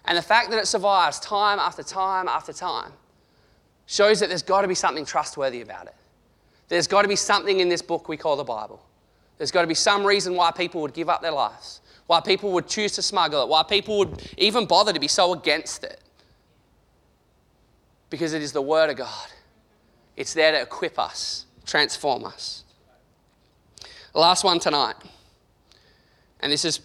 And 0.05 0.17
the 0.17 0.21
fact 0.21 0.49
that 0.51 0.57
it 0.57 0.65
survives 0.65 1.19
time 1.19 1.59
after 1.59 1.83
time 1.83 2.29
after 2.29 2.53
time 2.53 2.93
shows 3.87 4.21
that 4.21 4.29
there's 4.29 4.41
got 4.41 4.61
to 4.61 4.69
be 4.69 4.75
something 4.75 5.03
trustworthy 5.03 5.59
about 5.59 5.87
it. 5.87 5.95
There's 6.69 6.87
got 6.87 7.01
to 7.01 7.09
be 7.09 7.17
something 7.17 7.59
in 7.59 7.67
this 7.67 7.81
book 7.81 8.07
we 8.07 8.15
call 8.15 8.37
the 8.37 8.45
Bible. 8.45 8.81
There's 9.37 9.51
got 9.51 9.63
to 9.63 9.67
be 9.67 9.73
some 9.73 10.05
reason 10.05 10.35
why 10.35 10.51
people 10.51 10.79
would 10.81 10.93
give 10.93 11.09
up 11.09 11.21
their 11.21 11.31
lives 11.31 11.81
why 12.09 12.19
people 12.19 12.51
would 12.51 12.67
choose 12.67 12.93
to 12.93 13.03
smuggle 13.03 13.43
it, 13.43 13.49
why 13.49 13.61
people 13.61 13.99
would 13.99 14.33
even 14.35 14.65
bother 14.65 14.91
to 14.91 14.99
be 14.99 15.07
so 15.07 15.31
against 15.31 15.83
it. 15.83 16.01
Because 18.09 18.33
it 18.33 18.41
is 18.41 18.51
the 18.51 18.63
Word 18.63 18.89
of 18.89 18.95
God. 18.95 19.27
It's 20.17 20.33
there 20.33 20.51
to 20.51 20.59
equip 20.59 20.97
us, 20.97 21.45
transform 21.67 22.25
us. 22.25 22.63
Last 24.15 24.43
one 24.43 24.57
tonight, 24.57 24.95
and 26.39 26.51
this 26.51 26.65
is 26.65 26.79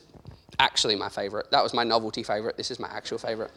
actually 0.59 0.95
my 0.95 1.09
favorite. 1.09 1.51
That 1.51 1.63
was 1.63 1.73
my 1.73 1.85
novelty 1.85 2.23
favorite. 2.23 2.59
This 2.59 2.71
is 2.71 2.79
my 2.79 2.89
actual 2.89 3.17
favorite. 3.17 3.53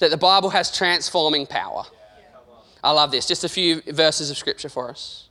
That 0.00 0.10
the 0.10 0.18
Bible 0.18 0.50
has 0.50 0.76
transforming 0.76 1.46
power. 1.46 1.84
I 2.84 2.90
love 2.90 3.12
this. 3.12 3.26
Just 3.26 3.44
a 3.44 3.48
few 3.48 3.80
verses 3.80 4.28
of 4.28 4.36
scripture 4.36 4.68
for 4.68 4.90
us. 4.90 5.30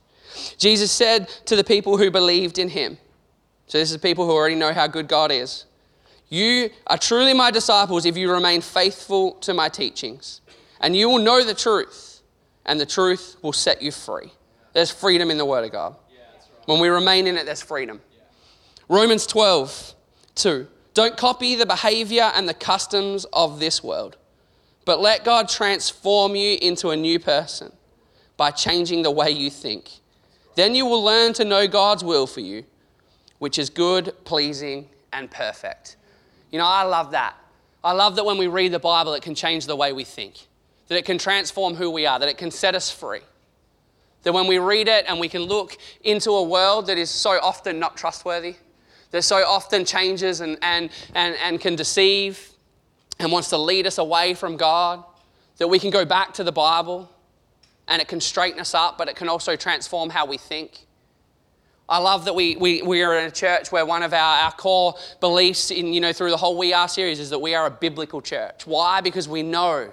Jesus 0.58 0.90
said 0.90 1.28
to 1.44 1.54
the 1.54 1.62
people 1.62 1.98
who 1.98 2.10
believed 2.10 2.58
in 2.58 2.70
him, 2.70 2.98
so, 3.66 3.78
this 3.78 3.90
is 3.90 3.96
people 3.96 4.26
who 4.26 4.32
already 4.32 4.54
know 4.54 4.72
how 4.72 4.86
good 4.86 5.08
God 5.08 5.32
is. 5.32 5.64
You 6.28 6.70
are 6.86 6.98
truly 6.98 7.34
my 7.34 7.50
disciples 7.50 8.04
if 8.04 8.16
you 8.16 8.30
remain 8.30 8.60
faithful 8.60 9.32
to 9.34 9.54
my 9.54 9.68
teachings. 9.68 10.40
And 10.80 10.94
you 10.94 11.08
will 11.08 11.18
know 11.18 11.44
the 11.44 11.54
truth, 11.54 12.20
and 12.64 12.80
the 12.80 12.86
truth 12.86 13.36
will 13.42 13.52
set 13.52 13.82
you 13.82 13.90
free. 13.90 14.32
There's 14.72 14.90
freedom 14.90 15.30
in 15.30 15.38
the 15.38 15.44
Word 15.44 15.64
of 15.64 15.72
God. 15.72 15.96
When 16.66 16.80
we 16.80 16.88
remain 16.88 17.26
in 17.26 17.36
it, 17.36 17.46
there's 17.46 17.62
freedom. 17.62 18.00
Romans 18.88 19.26
12, 19.26 19.94
2. 20.36 20.66
Don't 20.94 21.16
copy 21.16 21.54
the 21.54 21.66
behavior 21.66 22.30
and 22.34 22.48
the 22.48 22.54
customs 22.54 23.24
of 23.32 23.58
this 23.58 23.82
world, 23.82 24.16
but 24.84 25.00
let 25.00 25.24
God 25.24 25.48
transform 25.48 26.36
you 26.36 26.56
into 26.60 26.90
a 26.90 26.96
new 26.96 27.18
person 27.18 27.72
by 28.36 28.50
changing 28.50 29.02
the 29.02 29.10
way 29.10 29.30
you 29.30 29.50
think. 29.50 29.90
Then 30.54 30.74
you 30.74 30.86
will 30.86 31.02
learn 31.02 31.32
to 31.34 31.44
know 31.44 31.66
God's 31.66 32.04
will 32.04 32.26
for 32.26 32.40
you 32.40 32.64
which 33.38 33.58
is 33.58 33.70
good, 33.70 34.14
pleasing, 34.24 34.88
and 35.12 35.30
perfect. 35.30 35.96
You 36.50 36.58
know, 36.58 36.66
I 36.66 36.82
love 36.82 37.10
that. 37.12 37.36
I 37.82 37.92
love 37.92 38.16
that 38.16 38.24
when 38.24 38.38
we 38.38 38.46
read 38.46 38.72
the 38.72 38.78
Bible, 38.78 39.14
it 39.14 39.22
can 39.22 39.34
change 39.34 39.66
the 39.66 39.76
way 39.76 39.92
we 39.92 40.04
think, 40.04 40.46
that 40.88 40.96
it 40.96 41.04
can 41.04 41.18
transform 41.18 41.74
who 41.74 41.90
we 41.90 42.06
are, 42.06 42.18
that 42.18 42.28
it 42.28 42.38
can 42.38 42.50
set 42.50 42.74
us 42.74 42.90
free. 42.90 43.20
That 44.22 44.32
when 44.32 44.48
we 44.48 44.58
read 44.58 44.88
it 44.88 45.04
and 45.08 45.20
we 45.20 45.28
can 45.28 45.42
look 45.42 45.76
into 46.02 46.32
a 46.32 46.42
world 46.42 46.88
that 46.88 46.98
is 46.98 47.10
so 47.10 47.38
often 47.40 47.78
not 47.78 47.96
trustworthy, 47.96 48.56
that 49.12 49.22
so 49.22 49.36
often 49.46 49.84
changes 49.84 50.40
and, 50.40 50.58
and, 50.62 50.90
and, 51.14 51.36
and 51.42 51.60
can 51.60 51.76
deceive 51.76 52.50
and 53.18 53.30
wants 53.30 53.50
to 53.50 53.56
lead 53.56 53.86
us 53.86 53.98
away 53.98 54.34
from 54.34 54.56
God, 54.56 55.04
that 55.58 55.68
we 55.68 55.78
can 55.78 55.90
go 55.90 56.04
back 56.04 56.34
to 56.34 56.44
the 56.44 56.52
Bible 56.52 57.10
and 57.88 58.02
it 58.02 58.08
can 58.08 58.20
straighten 58.20 58.60
us 58.60 58.74
up, 58.74 58.98
but 58.98 59.08
it 59.08 59.16
can 59.16 59.28
also 59.28 59.54
transform 59.54 60.10
how 60.10 60.26
we 60.26 60.38
think. 60.38 60.85
I 61.88 61.98
love 61.98 62.24
that 62.24 62.34
we, 62.34 62.56
we, 62.56 62.82
we 62.82 63.02
are 63.02 63.16
in 63.18 63.26
a 63.26 63.30
church 63.30 63.70
where 63.70 63.86
one 63.86 64.02
of 64.02 64.12
our, 64.12 64.44
our 64.44 64.52
core 64.52 64.94
beliefs 65.20 65.70
in, 65.70 65.92
you 65.92 66.00
know, 66.00 66.12
through 66.12 66.30
the 66.30 66.36
whole 66.36 66.58
We 66.58 66.72
Are 66.72 66.88
series 66.88 67.20
is 67.20 67.30
that 67.30 67.38
we 67.38 67.54
are 67.54 67.66
a 67.66 67.70
biblical 67.70 68.20
church. 68.20 68.66
Why? 68.66 69.00
Because 69.00 69.28
we 69.28 69.42
know 69.44 69.90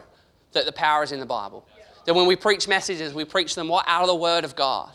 that 0.53 0.65
the 0.65 0.71
power 0.71 1.03
is 1.03 1.11
in 1.11 1.19
the 1.19 1.25
Bible. 1.25 1.67
That 2.05 2.15
when 2.15 2.25
we 2.25 2.35
preach 2.35 2.67
messages, 2.67 3.13
we 3.13 3.25
preach 3.25 3.53
them 3.53 3.67
what? 3.67 3.85
Out 3.87 4.01
of 4.01 4.07
the 4.07 4.15
Word 4.15 4.43
of 4.43 4.55
God. 4.55 4.91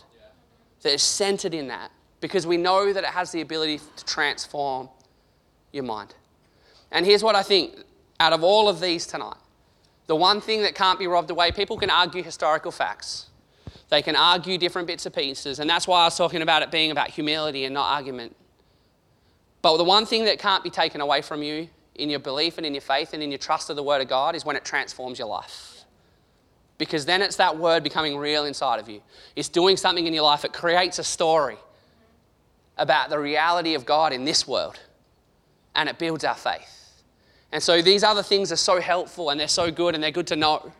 That 0.82 0.92
is 0.92 1.02
centered 1.02 1.54
in 1.54 1.68
that. 1.68 1.92
Because 2.20 2.46
we 2.46 2.56
know 2.56 2.92
that 2.92 3.04
it 3.04 3.11
has 3.11 3.30
the 3.30 3.42
ability 3.42 3.80
to 3.96 4.04
transform 4.04 4.88
your 5.72 5.84
mind. 5.84 6.14
And 6.90 7.06
here's 7.06 7.22
what 7.22 7.37
I 7.37 7.42
think 7.42 7.76
out 8.18 8.32
of 8.32 8.42
all 8.42 8.68
of 8.68 8.80
these 8.80 9.06
tonight 9.06 9.37
the 10.08 10.16
one 10.16 10.40
thing 10.40 10.62
that 10.62 10.74
can't 10.74 10.98
be 10.98 11.06
robbed 11.06 11.30
away, 11.30 11.52
people 11.52 11.76
can 11.76 11.90
argue 11.90 12.22
historical 12.22 12.72
facts. 12.72 13.27
They 13.88 14.03
can 14.03 14.16
argue 14.16 14.59
different 14.59 14.87
bits 14.87 15.07
and 15.07 15.14
pieces. 15.14 15.61
And 15.61 15.68
that's 15.68 15.87
why 15.87 16.03
I 16.03 16.05
was 16.05 16.16
talking 16.16 16.42
about 16.42 16.62
it 16.62 16.70
being 16.70 16.90
about 16.90 17.11
humility 17.11 17.64
and 17.64 17.74
not 17.74 17.92
argument. 17.92 18.37
But 19.62 19.77
the 19.77 19.85
one 19.85 20.07
thing 20.07 20.24
that 20.27 20.38
can't 20.38 20.62
be 20.62 20.70
taken 20.70 21.01
away 21.01 21.22
from 21.22 21.42
you 21.42 21.68
in 21.94 22.11
your 22.11 22.20
belief 22.20 22.59
and 22.59 22.66
in 22.66 22.74
your 22.74 22.81
faith 22.81 23.12
and 23.12 23.22
in 23.22 23.31
your 23.31 23.38
trust 23.38 23.70
of 23.70 23.77
the 23.77 23.83
Word 23.83 24.01
of 24.01 24.09
God 24.09 24.35
is 24.35 24.44
when 24.44 24.57
it 24.57 24.64
transforms 24.64 25.18
your 25.18 25.29
life. 25.29 25.85
Because 26.77 27.07
then 27.07 27.22
it's 27.22 27.37
that 27.37 27.59
Word 27.59 27.83
becoming 27.83 28.16
real 28.16 28.44
inside 28.44 28.79
of 28.79 28.88
you. 28.88 29.03
It's 29.35 29.48
doing 29.48 29.77
something 29.77 30.07
in 30.07 30.14
your 30.14 30.22
life. 30.22 30.44
It 30.44 30.53
creates 30.53 30.98
a 30.98 31.05
story 31.05 31.57
about 32.77 33.11
the 33.11 33.18
reality 33.18 33.74
of 33.74 33.85
God 33.85 34.12
in 34.12 34.24
this 34.24 34.46
world 34.46 34.79
and 35.74 35.88
it 35.88 35.98
builds 35.98 36.24
our 36.24 36.35
faith. 36.35 37.03
And 37.51 37.62
so 37.62 37.83
these 37.83 38.05
other 38.05 38.22
things 38.22 38.53
are 38.53 38.57
so 38.57 38.81
helpful 38.81 39.31
and 39.31 39.40
they're 39.40 39.48
so 39.48 39.70
good 39.70 39.94
and 39.94 40.03
they're 40.03 40.11
good 40.11 40.27
to 40.29 40.37
know. 40.37 40.72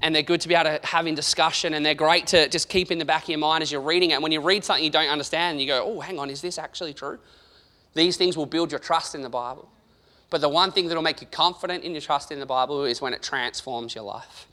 And 0.00 0.14
they're 0.14 0.22
good 0.22 0.40
to 0.42 0.48
be 0.48 0.54
able 0.54 0.78
to 0.78 0.86
have 0.86 1.06
in 1.06 1.14
discussion 1.14 1.74
and 1.74 1.84
they're 1.84 1.94
great 1.94 2.28
to 2.28 2.48
just 2.48 2.68
keep 2.68 2.90
in 2.90 2.98
the 2.98 3.04
back 3.04 3.24
of 3.24 3.28
your 3.28 3.38
mind 3.38 3.62
as 3.62 3.72
you're 3.72 3.80
reading 3.80 4.10
it. 4.10 4.14
And 4.14 4.22
when 4.22 4.32
you 4.32 4.40
read 4.40 4.64
something 4.64 4.84
you 4.84 4.90
don't 4.90 5.08
understand, 5.08 5.60
you 5.60 5.66
go, 5.66 5.82
oh, 5.84 6.00
hang 6.00 6.18
on, 6.18 6.30
is 6.30 6.40
this 6.40 6.58
actually 6.58 6.94
true? 6.94 7.18
These 7.94 8.16
things 8.16 8.36
will 8.36 8.46
build 8.46 8.70
your 8.70 8.78
trust 8.78 9.14
in 9.14 9.22
the 9.22 9.28
Bible. 9.28 9.68
But 10.30 10.40
the 10.40 10.48
one 10.48 10.72
thing 10.72 10.88
that 10.88 10.94
will 10.94 11.02
make 11.02 11.20
you 11.20 11.26
confident 11.26 11.84
in 11.84 11.92
your 11.92 12.00
trust 12.00 12.30
in 12.30 12.38
the 12.38 12.46
Bible 12.46 12.84
is 12.84 13.00
when 13.00 13.14
it 13.14 13.22
transforms 13.22 13.94
your 13.94 14.04
life. 14.04 14.46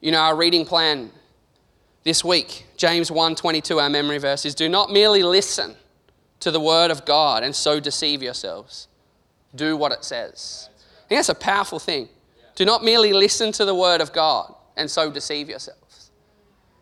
You 0.00 0.12
know, 0.12 0.18
our 0.18 0.36
reading 0.36 0.66
plan 0.66 1.10
this 2.04 2.22
week, 2.22 2.66
James 2.76 3.10
1:22, 3.10 3.80
our 3.80 3.90
memory 3.90 4.18
verse 4.18 4.44
is 4.44 4.54
do 4.54 4.68
not 4.68 4.92
merely 4.92 5.22
listen 5.22 5.74
to 6.40 6.50
the 6.50 6.60
word 6.60 6.90
of 6.90 7.04
God 7.04 7.42
and 7.42 7.56
so 7.56 7.80
deceive 7.80 8.22
yourselves. 8.22 8.86
Do 9.54 9.76
what 9.76 9.92
it 9.92 10.04
says. 10.04 10.68
I 11.04 11.08
think 11.08 11.18
that's 11.18 11.28
a 11.30 11.34
powerful 11.34 11.78
thing. 11.78 12.08
Do 12.56 12.64
not 12.64 12.82
merely 12.82 13.12
listen 13.12 13.52
to 13.52 13.64
the 13.64 13.74
word 13.74 14.00
of 14.00 14.12
God 14.12 14.52
and 14.76 14.90
so 14.90 15.10
deceive 15.10 15.48
yourselves. 15.48 16.10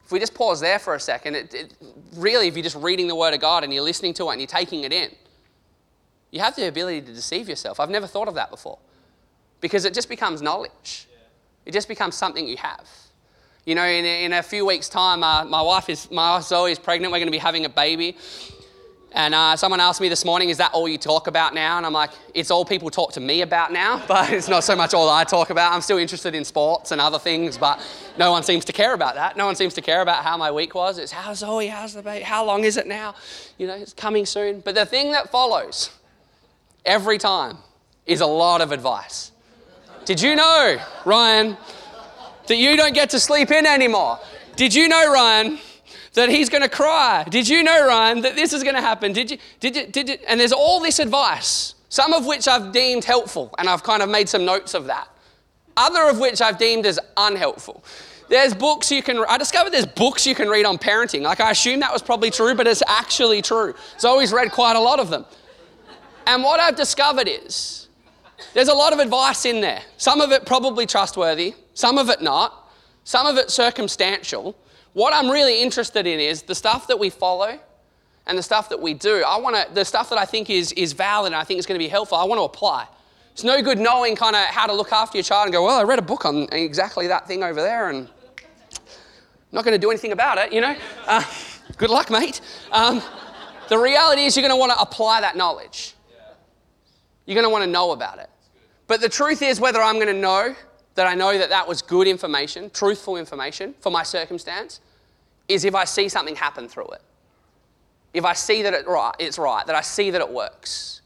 If 0.04 0.12
we 0.12 0.18
just 0.18 0.34
pause 0.34 0.60
there 0.60 0.78
for 0.78 0.94
a 0.94 1.00
second, 1.00 1.34
it, 1.34 1.54
it, 1.54 1.74
really, 2.14 2.46
if 2.46 2.56
you're 2.56 2.62
just 2.62 2.76
reading 2.76 3.08
the 3.08 3.16
word 3.16 3.34
of 3.34 3.40
God 3.40 3.64
and 3.64 3.72
you're 3.72 3.82
listening 3.82 4.14
to 4.14 4.28
it 4.28 4.32
and 4.32 4.40
you're 4.40 4.46
taking 4.46 4.84
it 4.84 4.92
in, 4.92 5.10
you 6.30 6.40
have 6.40 6.56
the 6.56 6.68
ability 6.68 7.00
to 7.02 7.12
deceive 7.12 7.48
yourself. 7.48 7.80
I've 7.80 7.90
never 7.90 8.06
thought 8.06 8.28
of 8.28 8.34
that 8.34 8.50
before 8.50 8.78
because 9.60 9.84
it 9.84 9.94
just 9.94 10.08
becomes 10.08 10.42
knowledge, 10.42 11.08
it 11.66 11.72
just 11.72 11.88
becomes 11.88 12.14
something 12.14 12.46
you 12.46 12.56
have. 12.58 12.88
You 13.64 13.74
know, 13.74 13.84
in, 13.84 14.04
in 14.04 14.34
a 14.34 14.42
few 14.42 14.66
weeks' 14.66 14.90
time, 14.90 15.24
uh, 15.24 15.44
my 15.44 15.62
wife 15.62 15.88
is, 15.88 16.10
my 16.10 16.32
wife 16.32 16.44
Zoe 16.44 16.70
is 16.70 16.78
pregnant. 16.78 17.12
We're 17.12 17.18
going 17.18 17.28
to 17.28 17.32
be 17.32 17.38
having 17.38 17.64
a 17.64 17.70
baby. 17.70 18.18
And 19.14 19.32
uh, 19.32 19.56
someone 19.56 19.78
asked 19.78 20.00
me 20.00 20.08
this 20.08 20.24
morning, 20.24 20.50
is 20.50 20.56
that 20.58 20.72
all 20.74 20.88
you 20.88 20.98
talk 20.98 21.28
about 21.28 21.54
now? 21.54 21.76
And 21.76 21.86
I'm 21.86 21.92
like, 21.92 22.10
it's 22.34 22.50
all 22.50 22.64
people 22.64 22.90
talk 22.90 23.12
to 23.12 23.20
me 23.20 23.42
about 23.42 23.72
now, 23.72 24.04
but 24.08 24.32
it's 24.32 24.48
not 24.48 24.64
so 24.64 24.74
much 24.74 24.92
all 24.92 25.08
I 25.08 25.22
talk 25.22 25.50
about. 25.50 25.72
I'm 25.72 25.80
still 25.80 25.98
interested 25.98 26.34
in 26.34 26.44
sports 26.44 26.90
and 26.90 27.00
other 27.00 27.20
things, 27.20 27.56
but 27.56 27.80
no 28.18 28.32
one 28.32 28.42
seems 28.42 28.64
to 28.64 28.72
care 28.72 28.92
about 28.92 29.14
that. 29.14 29.36
No 29.36 29.46
one 29.46 29.54
seems 29.54 29.72
to 29.74 29.80
care 29.80 30.02
about 30.02 30.24
how 30.24 30.36
my 30.36 30.50
week 30.50 30.74
was. 30.74 30.98
It's 30.98 31.12
how's 31.12 31.38
Zoe, 31.38 31.68
how's 31.68 31.94
the 31.94 32.02
baby, 32.02 32.24
how 32.24 32.44
long 32.44 32.64
is 32.64 32.76
it 32.76 32.88
now? 32.88 33.14
You 33.56 33.68
know, 33.68 33.74
it's 33.74 33.92
coming 33.92 34.26
soon. 34.26 34.60
But 34.60 34.74
the 34.74 34.84
thing 34.84 35.12
that 35.12 35.30
follows 35.30 35.90
every 36.84 37.18
time 37.18 37.58
is 38.06 38.20
a 38.20 38.26
lot 38.26 38.60
of 38.60 38.72
advice. 38.72 39.30
Did 40.04 40.20
you 40.20 40.34
know, 40.34 40.76
Ryan, 41.04 41.56
that 42.48 42.56
you 42.56 42.76
don't 42.76 42.94
get 42.94 43.10
to 43.10 43.20
sleep 43.20 43.52
in 43.52 43.64
anymore? 43.64 44.18
Did 44.56 44.74
you 44.74 44.88
know, 44.88 45.10
Ryan, 45.10 45.58
that 46.14 46.28
he's 46.28 46.48
going 46.48 46.62
to 46.62 46.68
cry? 46.68 47.24
Did 47.28 47.48
you 47.48 47.62
know, 47.62 47.86
Ryan, 47.86 48.22
that 48.22 48.34
this 48.34 48.52
is 48.52 48.62
going 48.62 48.74
to 48.74 48.80
happen? 48.80 49.12
Did 49.12 49.30
you, 49.30 49.38
did 49.60 49.76
you, 49.76 49.86
did 49.86 50.08
you? 50.08 50.16
And 50.28 50.40
there's 50.40 50.52
all 50.52 50.80
this 50.80 50.98
advice, 50.98 51.74
some 51.88 52.12
of 52.12 52.26
which 52.26 52.48
I've 52.48 52.72
deemed 52.72 53.04
helpful, 53.04 53.54
and 53.58 53.68
I've 53.68 53.82
kind 53.82 54.02
of 54.02 54.08
made 54.08 54.28
some 54.28 54.44
notes 54.44 54.74
of 54.74 54.86
that. 54.86 55.08
Other 55.76 56.08
of 56.08 56.18
which 56.18 56.40
I've 56.40 56.58
deemed 56.58 56.86
as 56.86 56.98
unhelpful. 57.16 57.84
There's 58.28 58.54
books 58.54 58.90
you 58.90 59.02
can, 59.02 59.22
I 59.28 59.36
discovered 59.38 59.72
there's 59.72 59.86
books 59.86 60.26
you 60.26 60.34
can 60.34 60.48
read 60.48 60.64
on 60.64 60.78
parenting. 60.78 61.22
Like 61.22 61.40
I 61.40 61.50
assume 61.50 61.80
that 61.80 61.92
was 61.92 62.00
probably 62.00 62.30
true, 62.30 62.54
but 62.54 62.66
it's 62.66 62.82
actually 62.86 63.42
true. 63.42 63.74
So 63.98 64.08
I 64.08 64.12
always 64.12 64.32
read 64.32 64.50
quite 64.50 64.76
a 64.76 64.80
lot 64.80 64.98
of 64.98 65.10
them. 65.10 65.26
And 66.26 66.42
what 66.42 66.58
I've 66.58 66.76
discovered 66.76 67.28
is 67.28 67.88
there's 68.54 68.68
a 68.68 68.74
lot 68.74 68.92
of 68.92 68.98
advice 68.98 69.44
in 69.44 69.60
there. 69.60 69.82
Some 69.98 70.20
of 70.20 70.32
it 70.32 70.46
probably 70.46 70.86
trustworthy, 70.86 71.54
some 71.74 71.98
of 71.98 72.08
it 72.08 72.22
not, 72.22 72.70
some 73.04 73.26
of 73.26 73.36
it 73.36 73.50
circumstantial. 73.50 74.56
What 74.94 75.12
I'm 75.12 75.28
really 75.28 75.60
interested 75.60 76.06
in 76.06 76.20
is 76.20 76.42
the 76.42 76.54
stuff 76.54 76.86
that 76.86 76.98
we 76.98 77.10
follow 77.10 77.58
and 78.26 78.38
the 78.38 78.42
stuff 78.42 78.68
that 78.70 78.80
we 78.80 78.94
do. 78.94 79.24
I 79.26 79.38
want 79.38 79.56
to, 79.56 79.74
the 79.74 79.84
stuff 79.84 80.08
that 80.10 80.18
I 80.18 80.24
think 80.24 80.48
is, 80.48 80.72
is 80.72 80.92
valid 80.92 81.32
and 81.32 81.40
I 81.40 81.44
think 81.44 81.58
is 81.58 81.66
going 81.66 81.78
to 81.78 81.84
be 81.84 81.88
helpful, 81.88 82.16
I 82.16 82.24
want 82.24 82.38
to 82.38 82.44
apply. 82.44 82.86
It's 83.32 83.42
no 83.42 83.60
good 83.60 83.78
knowing 83.78 84.14
kind 84.14 84.36
of 84.36 84.42
how 84.42 84.66
to 84.66 84.72
look 84.72 84.92
after 84.92 85.18
your 85.18 85.24
child 85.24 85.46
and 85.46 85.52
go, 85.52 85.64
well, 85.64 85.78
I 85.78 85.82
read 85.82 85.98
a 85.98 86.02
book 86.02 86.24
on 86.24 86.48
exactly 86.52 87.08
that 87.08 87.26
thing 87.26 87.42
over 87.42 87.60
there 87.60 87.90
and 87.90 88.08
I'm 88.78 88.82
not 89.50 89.64
going 89.64 89.74
to 89.74 89.80
do 89.80 89.90
anything 89.90 90.12
about 90.12 90.38
it, 90.38 90.52
you 90.52 90.60
know? 90.60 90.76
Uh, 91.06 91.24
good 91.76 91.90
luck, 91.90 92.10
mate. 92.10 92.40
Um, 92.70 93.02
the 93.68 93.78
reality 93.78 94.22
is 94.22 94.36
you're 94.36 94.42
going 94.42 94.54
to 94.54 94.60
want 94.60 94.72
to 94.72 94.78
apply 94.78 95.20
that 95.22 95.36
knowledge. 95.36 95.94
You're 97.26 97.34
going 97.34 97.46
to 97.46 97.50
want 97.50 97.64
to 97.64 97.70
know 97.70 97.90
about 97.90 98.18
it. 98.20 98.30
But 98.86 99.00
the 99.00 99.08
truth 99.08 99.42
is, 99.42 99.58
whether 99.58 99.82
I'm 99.82 99.96
going 99.96 100.06
to 100.06 100.12
know 100.12 100.54
that 100.94 101.06
I 101.06 101.14
know 101.14 101.36
that 101.36 101.48
that 101.48 101.66
was 101.66 101.82
good 101.82 102.06
information, 102.06 102.70
truthful 102.70 103.16
information 103.16 103.74
for 103.80 103.90
my 103.90 104.02
circumstance, 104.02 104.80
is 105.48 105.64
if 105.64 105.74
I 105.74 105.84
see 105.84 106.08
something 106.08 106.36
happen 106.36 106.68
through 106.68 106.88
it. 106.88 107.02
If 108.12 108.24
I 108.24 108.32
see 108.32 108.62
that 108.62 108.74
it 108.74 108.86
right, 108.86 109.14
it's 109.18 109.38
right, 109.38 109.66
that 109.66 109.74
I 109.74 109.80
see 109.80 110.10
that 110.10 110.20
it 110.20 110.30
works. 110.30 111.02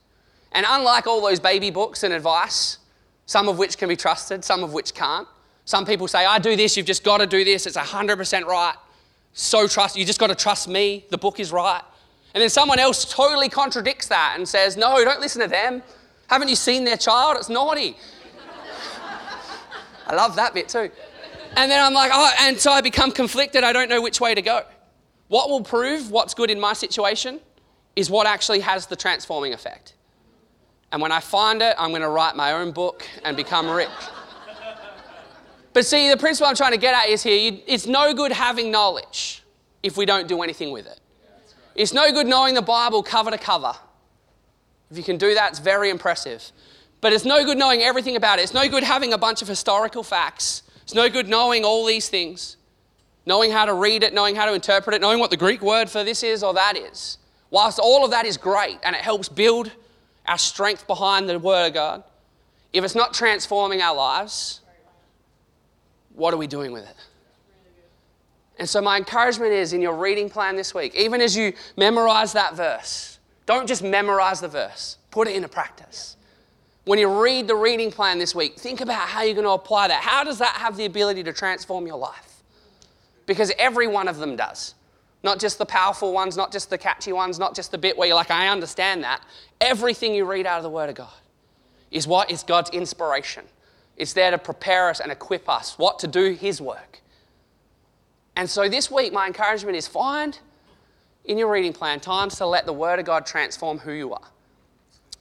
And 0.53 0.67
unlike 0.69 1.07
all 1.07 1.21
those 1.21 1.41
baby 1.41 1.71
books 1.71 2.03
and 2.03 2.13
advice, 2.13 2.79
some 3.27 3.49
of 3.49 3.59
which 3.59 3.79
can 3.79 3.89
be 3.89 3.97
trusted, 3.97 4.45
some 4.45 4.63
of 4.63 4.73
which 4.73 4.95
can't. 4.95 5.27
Some 5.65 5.85
people 5.85 6.09
say, 6.09 6.25
I 6.25 6.39
do 6.39 6.57
this, 6.57 6.77
you've 6.77 6.87
just 6.87 7.05
got 7.05 7.19
to 7.19 7.27
do 7.27 7.45
this, 7.45 7.67
it's 7.67 7.77
100% 7.77 8.45
right. 8.45 8.75
So 9.35 9.67
trust, 9.67 9.97
you 9.97 10.05
just 10.05 10.19
got 10.19 10.29
to 10.29 10.35
trust 10.35 10.69
me, 10.69 11.05
the 11.11 11.19
book 11.19 11.39
is 11.41 11.53
right. 11.53 11.83
And 12.35 12.43
then 12.43 12.51
someone 12.51 12.79
else 12.79 13.05
totally 13.05 13.49
contradicts 13.49 14.09
that 14.09 14.35
and 14.37 14.49
says, 14.49 14.77
No, 14.77 15.03
don't 15.05 15.21
listen 15.21 15.43
to 15.43 15.49
them. 15.49 15.83
Haven't 16.29 16.49
you 16.49 16.57
seen 16.57 16.85
their 16.85 16.97
child? 16.97 17.37
It's 17.39 17.49
naughty. 17.49 17.97
I 20.07 20.15
love 20.15 20.37
that 20.37 20.55
bit 20.55 20.69
too. 20.69 20.91
And 21.59 21.71
then 21.71 21.85
I'm 21.85 21.93
like, 21.93 22.13
oh, 22.15 22.31
and 22.41 22.59
so 22.59 22.71
I 22.71 22.81
become 22.81 23.11
conflicted. 23.11 23.65
I 23.65 23.73
don't 23.73 23.89
know 23.89 24.01
which 24.01 24.21
way 24.21 24.35
to 24.35 24.41
go. 24.41 24.63
What 25.27 25.51
will 25.51 25.63
prove 25.63 26.11
what's 26.11 26.33
good 26.33 26.51
in 26.51 26.61
my 26.61 26.73
situation 26.73 27.41
is 27.97 28.09
what 28.09 28.27
actually 28.27 28.61
has 28.61 28.87
the 28.87 28.97
transforming 28.97 29.53
effect. 29.53 29.95
And 30.93 31.03
when 31.03 31.11
I 31.11 31.21
find 31.21 31.61
it, 31.61 31.75
I'm 31.77 31.91
going 31.91 32.03
to 32.03 32.09
write 32.09 32.37
my 32.37 32.53
own 32.53 32.71
book 32.71 33.05
and 33.25 33.37
become 33.37 33.69
rich. 33.69 33.89
But 35.73 35.85
see, 35.85 36.09
the 36.09 36.17
principle 36.17 36.49
I'm 36.49 36.57
trying 36.57 36.73
to 36.73 36.79
get 36.79 36.95
at 36.95 37.11
is 37.11 37.23
here 37.23 37.59
it's 37.67 37.87
no 37.87 38.15
good 38.15 38.33
having 38.33 38.71
knowledge 38.71 39.43
if 39.83 39.97
we 39.97 40.07
don't 40.07 40.29
do 40.29 40.43
anything 40.43 40.71
with 40.71 40.87
it. 40.87 41.01
It's 41.75 41.93
no 41.93 42.11
good 42.13 42.27
knowing 42.27 42.55
the 42.55 42.63
Bible 42.63 43.03
cover 43.03 43.31
to 43.31 43.39
cover 43.39 43.75
if 44.91 44.97
you 44.97 45.03
can 45.03 45.19
do 45.19 45.35
that, 45.35 45.51
it's 45.51 45.59
very 45.59 45.91
impressive. 45.91 46.51
But 47.01 47.13
it's 47.13 47.25
no 47.25 47.45
good 47.45 47.59
knowing 47.59 47.83
everything 47.83 48.17
about 48.17 48.39
it. 48.39 48.43
It's 48.43 48.55
no 48.55 48.69
good 48.69 48.83
having 48.83 49.13
a 49.13 49.19
bunch 49.19 49.43
of 49.43 49.49
historical 49.49 50.03
facts. 50.03 50.63
It's 50.89 50.95
no 50.95 51.11
good 51.11 51.29
knowing 51.29 51.67
all 51.67 51.85
these 51.85 52.09
things, 52.09 52.57
knowing 53.27 53.51
how 53.51 53.67
to 53.67 53.75
read 53.75 54.03
it, 54.03 54.15
knowing 54.15 54.35
how 54.35 54.47
to 54.47 54.55
interpret 54.55 54.97
it, 54.97 55.03
knowing 55.03 55.19
what 55.19 55.29
the 55.29 55.37
Greek 55.37 55.61
word 55.61 55.91
for 55.91 56.03
this 56.03 56.23
is 56.23 56.43
or 56.43 56.55
that 56.55 56.79
is. 56.79 57.19
Whilst 57.51 57.79
all 57.79 58.07
of 58.07 58.11
that 58.13 58.25
is 58.25 58.39
great 58.39 58.79
and 58.83 58.97
it 58.97 59.03
helps 59.03 59.29
build 59.29 59.71
our 60.25 60.39
strength 60.39 60.87
behind 60.87 61.29
the 61.29 61.39
Word 61.39 61.67
of 61.67 61.75
God, 61.75 62.05
if 62.73 62.85
it's 62.85 62.95
not 62.95 63.13
transforming 63.13 63.83
our 63.83 63.95
lives, 63.95 64.63
what 66.15 66.33
are 66.33 66.39
we 66.39 66.47
doing 66.47 66.73
with 66.73 66.89
it? 66.89 66.97
And 68.59 68.67
so, 68.67 68.81
my 68.81 68.97
encouragement 68.97 69.53
is 69.53 69.75
in 69.75 69.83
your 69.83 69.95
reading 69.95 70.31
plan 70.31 70.57
this 70.57 70.73
week, 70.73 70.95
even 70.95 71.21
as 71.21 71.37
you 71.37 71.53
memorize 71.77 72.33
that 72.33 72.57
verse, 72.57 73.19
don't 73.45 73.69
just 73.69 73.83
memorize 73.83 74.41
the 74.41 74.49
verse, 74.49 74.97
put 75.11 75.29
it 75.29 75.37
into 75.37 75.49
practice. 75.49 76.17
When 76.89 76.99
you 76.99 77.23
read 77.23 77.47
the 77.47 77.55
reading 77.55 77.93
plan 77.93 78.19
this 78.19 78.35
week, 78.35 78.59
think 78.59 78.81
about 78.81 79.11
how 79.11 79.21
you're 79.21 79.35
going 79.35 79.45
to 79.45 79.51
apply 79.51 79.89
that. 79.89 80.03
How 80.03 80.25
does 80.25 80.39
that 80.39 80.57
have 80.57 80.79
the 80.79 80.87
ability 80.87 81.23
to 81.25 81.35
transform 81.35 81.87
your 81.87 81.99
life? 81.99 82.43
Because 83.27 83.53
every 83.59 83.87
one 83.87 84.09
of 84.09 84.17
them 84.17 84.37
does. 84.37 84.75
Not 85.23 85.39
just 85.39 85.59
the 85.59 85.67
powerful 85.67 86.15
ones, 86.15 86.35
not 86.35 86.51
just 86.51 86.71
the 86.71 86.79
catchy 86.79 87.13
ones, 87.13 87.39
not 87.39 87.55
just 87.55 87.73
the 87.73 87.77
bit 87.77 87.99
where 87.99 88.09
you're 88.09 88.17
like, 88.17 88.31
I 88.31 88.49
understand 88.49 89.05
that. 89.05 89.21
Everything 89.61 90.15
you 90.15 90.25
read 90.25 90.47
out 90.47 90.57
of 90.57 90.63
the 90.63 90.71
Word 90.71 90.89
of 90.89 90.95
God 90.95 91.13
is 91.91 92.07
what 92.07 92.31
is 92.31 92.43
God's 92.43 92.71
inspiration. 92.71 93.45
It's 93.99 94.15
there 94.15 94.31
to 94.31 94.39
prepare 94.39 94.89
us 94.89 95.01
and 95.01 95.13
equip 95.13 95.47
us 95.47 95.79
what 95.79 95.99
to 95.99 96.07
do 96.07 96.33
His 96.33 96.59
work. 96.59 97.03
And 98.35 98.49
so 98.49 98.67
this 98.67 98.91
week, 98.91 99.13
my 99.13 99.27
encouragement 99.27 99.77
is 99.77 99.87
find 99.87 100.39
in 101.27 101.37
your 101.37 101.51
reading 101.51 101.75
plan 101.75 102.01
times 102.01 102.37
to 102.37 102.47
let 102.47 102.65
the 102.65 102.73
Word 102.73 102.99
of 102.99 103.05
God 103.05 103.27
transform 103.27 103.77
who 103.77 103.93
you 103.93 104.15
are. 104.15 104.29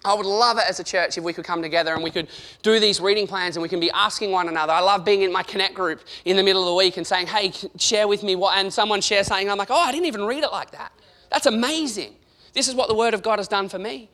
I 0.05 0.13
would 0.13 0.25
love 0.25 0.57
it 0.57 0.63
as 0.69 0.79
a 0.79 0.83
church 0.83 1.17
if 1.17 1.23
we 1.23 1.33
could 1.33 1.43
come 1.43 1.61
together 1.61 1.93
and 1.93 2.03
we 2.03 2.11
could 2.11 2.27
do 2.61 2.79
these 2.79 3.01
reading 3.01 3.27
plans 3.27 3.55
and 3.55 3.63
we 3.63 3.69
can 3.69 3.79
be 3.79 3.91
asking 3.91 4.31
one 4.31 4.47
another. 4.47 4.71
I 4.71 4.79
love 4.79 5.03
being 5.03 5.23
in 5.23 5.31
my 5.31 5.43
connect 5.43 5.73
group 5.73 6.01
in 6.23 6.37
the 6.37 6.43
middle 6.43 6.61
of 6.61 6.67
the 6.67 6.75
week 6.75 6.97
and 6.97 7.05
saying, 7.05 7.27
hey, 7.27 7.51
share 7.77 8.07
with 8.07 8.23
me 8.23 8.35
what, 8.35 8.57
and 8.57 8.71
someone 8.71 9.01
shares 9.01 9.27
something. 9.27 9.49
I'm 9.49 9.57
like, 9.57 9.71
oh, 9.71 9.75
I 9.75 9.91
didn't 9.91 10.05
even 10.05 10.23
read 10.23 10.43
it 10.43 10.51
like 10.51 10.71
that. 10.71 10.91
That's 11.31 11.45
amazing. 11.45 12.15
This 12.53 12.67
is 12.67 12.75
what 12.75 12.87
the 12.87 12.95
Word 12.95 13.13
of 13.13 13.21
God 13.21 13.39
has 13.39 13.47
done 13.47 13.69
for 13.69 13.79
me. 13.79 14.09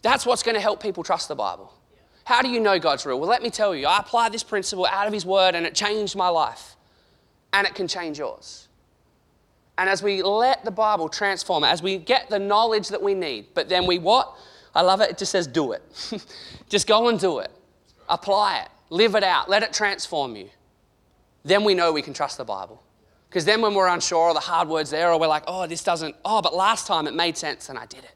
That's 0.00 0.26
what's 0.26 0.42
going 0.42 0.56
to 0.56 0.60
help 0.60 0.82
people 0.82 1.04
trust 1.04 1.28
the 1.28 1.36
Bible. 1.36 1.72
How 2.24 2.42
do 2.42 2.48
you 2.48 2.60
know 2.60 2.78
God's 2.78 3.04
real? 3.06 3.20
Well, 3.20 3.28
let 3.28 3.42
me 3.42 3.50
tell 3.50 3.74
you, 3.74 3.86
I 3.86 3.98
applied 3.98 4.32
this 4.32 4.42
principle 4.42 4.86
out 4.86 5.06
of 5.06 5.12
His 5.12 5.26
Word 5.26 5.54
and 5.54 5.66
it 5.66 5.74
changed 5.74 6.16
my 6.16 6.28
life. 6.28 6.76
And 7.52 7.66
it 7.66 7.74
can 7.74 7.86
change 7.86 8.18
yours. 8.18 8.68
And 9.78 9.88
as 9.88 10.02
we 10.02 10.22
let 10.22 10.64
the 10.64 10.70
Bible 10.70 11.08
transform, 11.08 11.64
as 11.64 11.82
we 11.82 11.98
get 11.98 12.28
the 12.28 12.38
knowledge 12.38 12.88
that 12.88 13.02
we 13.02 13.14
need, 13.14 13.46
but 13.54 13.68
then 13.68 13.86
we 13.86 13.98
what? 13.98 14.34
I 14.74 14.82
love 14.82 15.00
it. 15.00 15.10
It 15.10 15.18
just 15.18 15.32
says 15.32 15.46
do 15.46 15.72
it. 15.72 15.82
just 16.68 16.86
go 16.86 17.08
and 17.08 17.18
do 17.18 17.38
it. 17.38 17.50
Apply 18.08 18.58
it. 18.58 18.68
Live 18.90 19.14
it 19.14 19.22
out. 19.22 19.48
Let 19.48 19.62
it 19.62 19.72
transform 19.72 20.36
you. 20.36 20.48
Then 21.44 21.64
we 21.64 21.74
know 21.74 21.92
we 21.92 22.02
can 22.02 22.14
trust 22.14 22.38
the 22.38 22.44
Bible. 22.44 22.82
Because 23.28 23.44
then 23.44 23.62
when 23.62 23.74
we're 23.74 23.88
unsure 23.88 24.28
or 24.28 24.34
the 24.34 24.40
hard 24.40 24.68
words 24.68 24.90
there, 24.90 25.10
or 25.10 25.18
we're 25.18 25.26
like, 25.26 25.44
oh, 25.46 25.66
this 25.66 25.82
doesn't, 25.82 26.14
oh, 26.24 26.42
but 26.42 26.54
last 26.54 26.86
time 26.86 27.06
it 27.06 27.14
made 27.14 27.36
sense 27.36 27.68
and 27.70 27.78
I 27.78 27.86
did 27.86 28.04
it. 28.04 28.14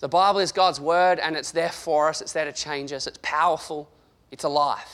The 0.00 0.08
Bible 0.08 0.40
is 0.40 0.52
God's 0.52 0.80
word 0.80 1.18
and 1.18 1.36
it's 1.36 1.50
there 1.50 1.68
for 1.68 2.08
us, 2.08 2.22
it's 2.22 2.32
there 2.32 2.44
to 2.44 2.52
change 2.52 2.92
us, 2.92 3.06
it's 3.06 3.18
powerful, 3.20 3.90
it's 4.30 4.44
alive. 4.44 4.88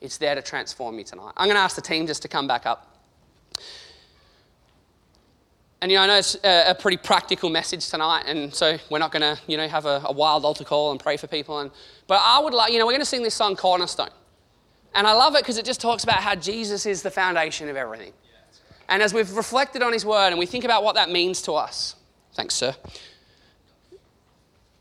It's 0.00 0.16
there 0.16 0.34
to 0.34 0.42
transform 0.42 0.98
you 0.98 1.04
tonight. 1.04 1.32
I'm 1.36 1.46
going 1.46 1.56
to 1.56 1.62
ask 1.62 1.76
the 1.76 1.82
team 1.82 2.06
just 2.06 2.22
to 2.22 2.28
come 2.28 2.46
back 2.46 2.66
up. 2.66 2.93
And 5.84 5.92
you 5.92 5.98
know, 5.98 6.04
I 6.04 6.06
know 6.06 6.16
it's 6.16 6.34
a, 6.42 6.70
a 6.70 6.74
pretty 6.74 6.96
practical 6.96 7.50
message 7.50 7.90
tonight, 7.90 8.22
and 8.26 8.54
so 8.54 8.78
we're 8.88 8.98
not 8.98 9.12
going 9.12 9.20
to, 9.20 9.38
you 9.46 9.58
know, 9.58 9.68
have 9.68 9.84
a, 9.84 10.00
a, 10.06 10.12
wild 10.12 10.46
altar 10.46 10.64
call 10.64 10.92
and 10.92 10.98
pray 10.98 11.18
for 11.18 11.26
people. 11.26 11.58
And 11.58 11.70
but 12.06 12.22
I 12.24 12.38
would 12.38 12.54
like, 12.54 12.72
you 12.72 12.78
know, 12.78 12.86
we're 12.86 12.92
going 12.92 13.02
to 13.02 13.04
sing 13.04 13.22
this 13.22 13.34
song 13.34 13.54
Cornerstone, 13.54 14.08
and 14.94 15.06
I 15.06 15.12
love 15.12 15.34
it 15.34 15.42
because 15.42 15.58
it 15.58 15.66
just 15.66 15.82
talks 15.82 16.02
about 16.02 16.20
how 16.20 16.36
Jesus 16.36 16.86
is 16.86 17.02
the 17.02 17.10
foundation 17.10 17.68
of 17.68 17.76
everything. 17.76 18.14
And 18.88 19.02
as 19.02 19.12
we've 19.12 19.30
reflected 19.36 19.82
on 19.82 19.92
His 19.92 20.06
Word 20.06 20.28
and 20.28 20.38
we 20.38 20.46
think 20.46 20.64
about 20.64 20.84
what 20.84 20.94
that 20.94 21.10
means 21.10 21.42
to 21.42 21.52
us, 21.52 21.96
thanks, 22.32 22.54
sir. 22.54 22.74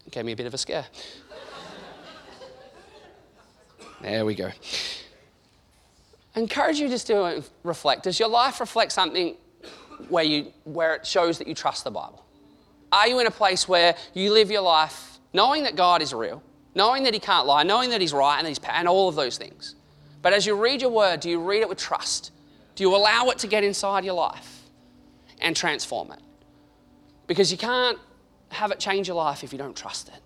Gave 0.10 0.24
me 0.24 0.32
a 0.32 0.38
bit 0.38 0.46
of 0.46 0.54
a 0.54 0.58
scare. 0.58 0.86
there 4.02 4.26
we 4.26 4.36
go. 4.36 4.52
I 6.34 6.40
encourage 6.40 6.80
you 6.80 6.88
just 6.88 7.08
to 7.08 7.44
reflect. 7.64 8.04
Does 8.04 8.22
your 8.22 8.30
life 8.30 8.62
reflect 8.62 8.94
something 8.94 9.36
where, 10.10 10.24
you, 10.24 10.54
where 10.64 10.96
it 10.96 11.06
shows 11.06 11.38
that 11.38 11.48
you 11.48 11.56
trust 11.56 11.84
the 11.84 11.92
Bible? 11.92 12.24
Are 12.92 13.08
you 13.08 13.20
in 13.20 13.28
a 13.28 13.32
place 13.32 13.68
where 13.68 13.96
you 14.14 14.32
live 14.32 14.52
your 14.52 14.62
life 14.62 15.20
knowing 15.34 15.64
that 15.64 15.76
God 15.76 16.02
is 16.02 16.14
real, 16.14 16.44
knowing 16.76 17.04
that 17.04 17.14
He 17.14 17.20
can't 17.20 17.48
lie, 17.48 17.64
knowing 17.64 17.90
that 17.90 18.02
He's 18.02 18.14
right 18.14 18.38
and, 18.38 18.48
he's, 18.48 18.60
and 18.70 18.88
all 18.88 19.10
of 19.10 19.16
those 19.16 19.38
things? 19.38 19.76
But 20.22 20.34
as 20.34 20.46
you 20.46 20.56
read 20.56 20.82
your 20.82 20.92
word, 20.92 21.20
do 21.20 21.30
you 21.30 21.40
read 21.40 21.62
it 21.62 21.70
with 21.70 21.78
trust? 21.78 22.32
Do 22.76 22.84
you 22.84 22.96
allow 22.96 23.30
it 23.30 23.40
to 23.40 23.48
get 23.48 23.64
inside 23.64 24.06
your 24.06 24.14
life 24.14 24.64
and 25.40 25.56
transform 25.56 26.12
it? 26.12 26.20
Because 27.28 27.52
you 27.52 27.58
can't 27.58 28.00
have 28.50 28.72
it 28.72 28.80
change 28.80 29.08
your 29.08 29.18
life 29.18 29.44
if 29.44 29.52
you 29.52 29.60
don't 29.60 29.76
trust 29.76 30.10
it. 30.10 30.22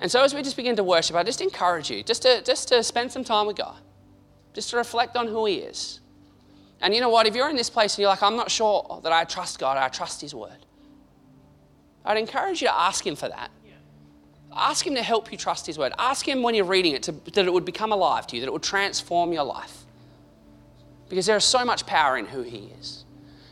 And 0.00 0.10
so 0.10 0.22
as 0.22 0.34
we 0.34 0.42
just 0.42 0.56
begin 0.56 0.76
to 0.76 0.84
worship, 0.84 1.16
I 1.16 1.22
just 1.22 1.40
encourage 1.40 1.90
you 1.90 2.02
just 2.02 2.22
to, 2.22 2.42
just 2.42 2.68
to 2.68 2.82
spend 2.82 3.12
some 3.12 3.24
time 3.24 3.46
with 3.46 3.56
God, 3.56 3.76
just 4.52 4.70
to 4.70 4.76
reflect 4.76 5.16
on 5.16 5.28
who 5.28 5.46
He 5.46 5.56
is. 5.56 6.00
And 6.80 6.94
you 6.94 7.00
know 7.00 7.08
what? 7.08 7.26
If 7.26 7.34
you're 7.34 7.48
in 7.48 7.56
this 7.56 7.70
place 7.70 7.94
and 7.94 8.02
you're 8.02 8.10
like, 8.10 8.22
I'm 8.22 8.36
not 8.36 8.50
sure 8.50 9.00
that 9.02 9.12
I 9.12 9.24
trust 9.24 9.58
God, 9.58 9.76
I 9.76 9.88
trust 9.88 10.20
His 10.20 10.34
word, 10.34 10.66
I'd 12.04 12.18
encourage 12.18 12.60
you 12.60 12.68
to 12.68 12.74
ask 12.74 13.06
Him 13.06 13.16
for 13.16 13.28
that. 13.28 13.50
Ask 14.56 14.86
Him 14.86 14.94
to 14.94 15.02
help 15.02 15.32
you 15.32 15.38
trust 15.38 15.66
His 15.66 15.78
word. 15.78 15.92
Ask 15.98 16.28
Him 16.28 16.42
when 16.42 16.54
you're 16.54 16.64
reading 16.64 16.94
it 16.94 17.02
to, 17.04 17.12
that 17.12 17.44
it 17.44 17.52
would 17.52 17.64
become 17.64 17.92
alive 17.92 18.26
to 18.28 18.36
you, 18.36 18.40
that 18.42 18.46
it 18.46 18.52
would 18.52 18.62
transform 18.62 19.32
your 19.32 19.44
life. 19.44 19.84
Because 21.08 21.26
there 21.26 21.36
is 21.36 21.44
so 21.44 21.64
much 21.64 21.86
power 21.86 22.16
in 22.16 22.26
who 22.26 22.42
He 22.42 22.70
is. 22.78 23.04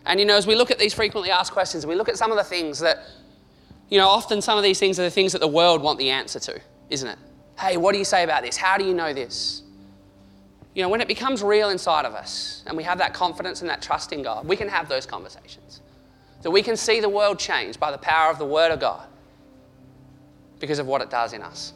And 0.06 0.20
you 0.20 0.26
know, 0.26 0.36
as 0.36 0.46
we 0.46 0.54
look 0.54 0.70
at 0.70 0.78
these 0.78 0.94
frequently 0.94 1.30
asked 1.30 1.52
questions, 1.52 1.86
we 1.86 1.94
look 1.94 2.08
at 2.08 2.16
some 2.16 2.30
of 2.30 2.36
the 2.36 2.44
things 2.44 2.78
that, 2.80 2.98
you 3.88 3.98
know, 3.98 4.08
often 4.08 4.40
some 4.40 4.56
of 4.58 4.64
these 4.64 4.78
things 4.78 4.98
are 4.98 5.04
the 5.04 5.10
things 5.10 5.32
that 5.32 5.40
the 5.40 5.48
world 5.48 5.82
want 5.82 5.98
the 5.98 6.10
answer 6.10 6.38
to, 6.40 6.60
isn't 6.90 7.08
it? 7.08 7.18
Hey, 7.58 7.76
what 7.76 7.92
do 7.92 7.98
you 7.98 8.04
say 8.04 8.22
about 8.24 8.42
this? 8.42 8.56
How 8.56 8.78
do 8.78 8.84
you 8.84 8.94
know 8.94 9.12
this? 9.12 9.61
You 10.74 10.82
know, 10.82 10.88
when 10.88 11.00
it 11.00 11.08
becomes 11.08 11.42
real 11.42 11.68
inside 11.68 12.04
of 12.06 12.14
us 12.14 12.62
and 12.66 12.76
we 12.76 12.82
have 12.84 12.98
that 12.98 13.12
confidence 13.12 13.60
and 13.60 13.68
that 13.68 13.82
trust 13.82 14.12
in 14.12 14.22
God, 14.22 14.46
we 14.46 14.56
can 14.56 14.68
have 14.68 14.88
those 14.88 15.04
conversations. 15.04 15.82
That 16.42 16.50
we 16.50 16.62
can 16.62 16.76
see 16.76 17.00
the 17.00 17.08
world 17.08 17.38
change 17.38 17.78
by 17.78 17.90
the 17.90 17.98
power 17.98 18.30
of 18.30 18.38
the 18.38 18.46
Word 18.46 18.72
of 18.72 18.80
God 18.80 19.06
because 20.58 20.78
of 20.78 20.86
what 20.86 21.02
it 21.02 21.10
does 21.10 21.34
in 21.34 21.42
us. 21.42 21.74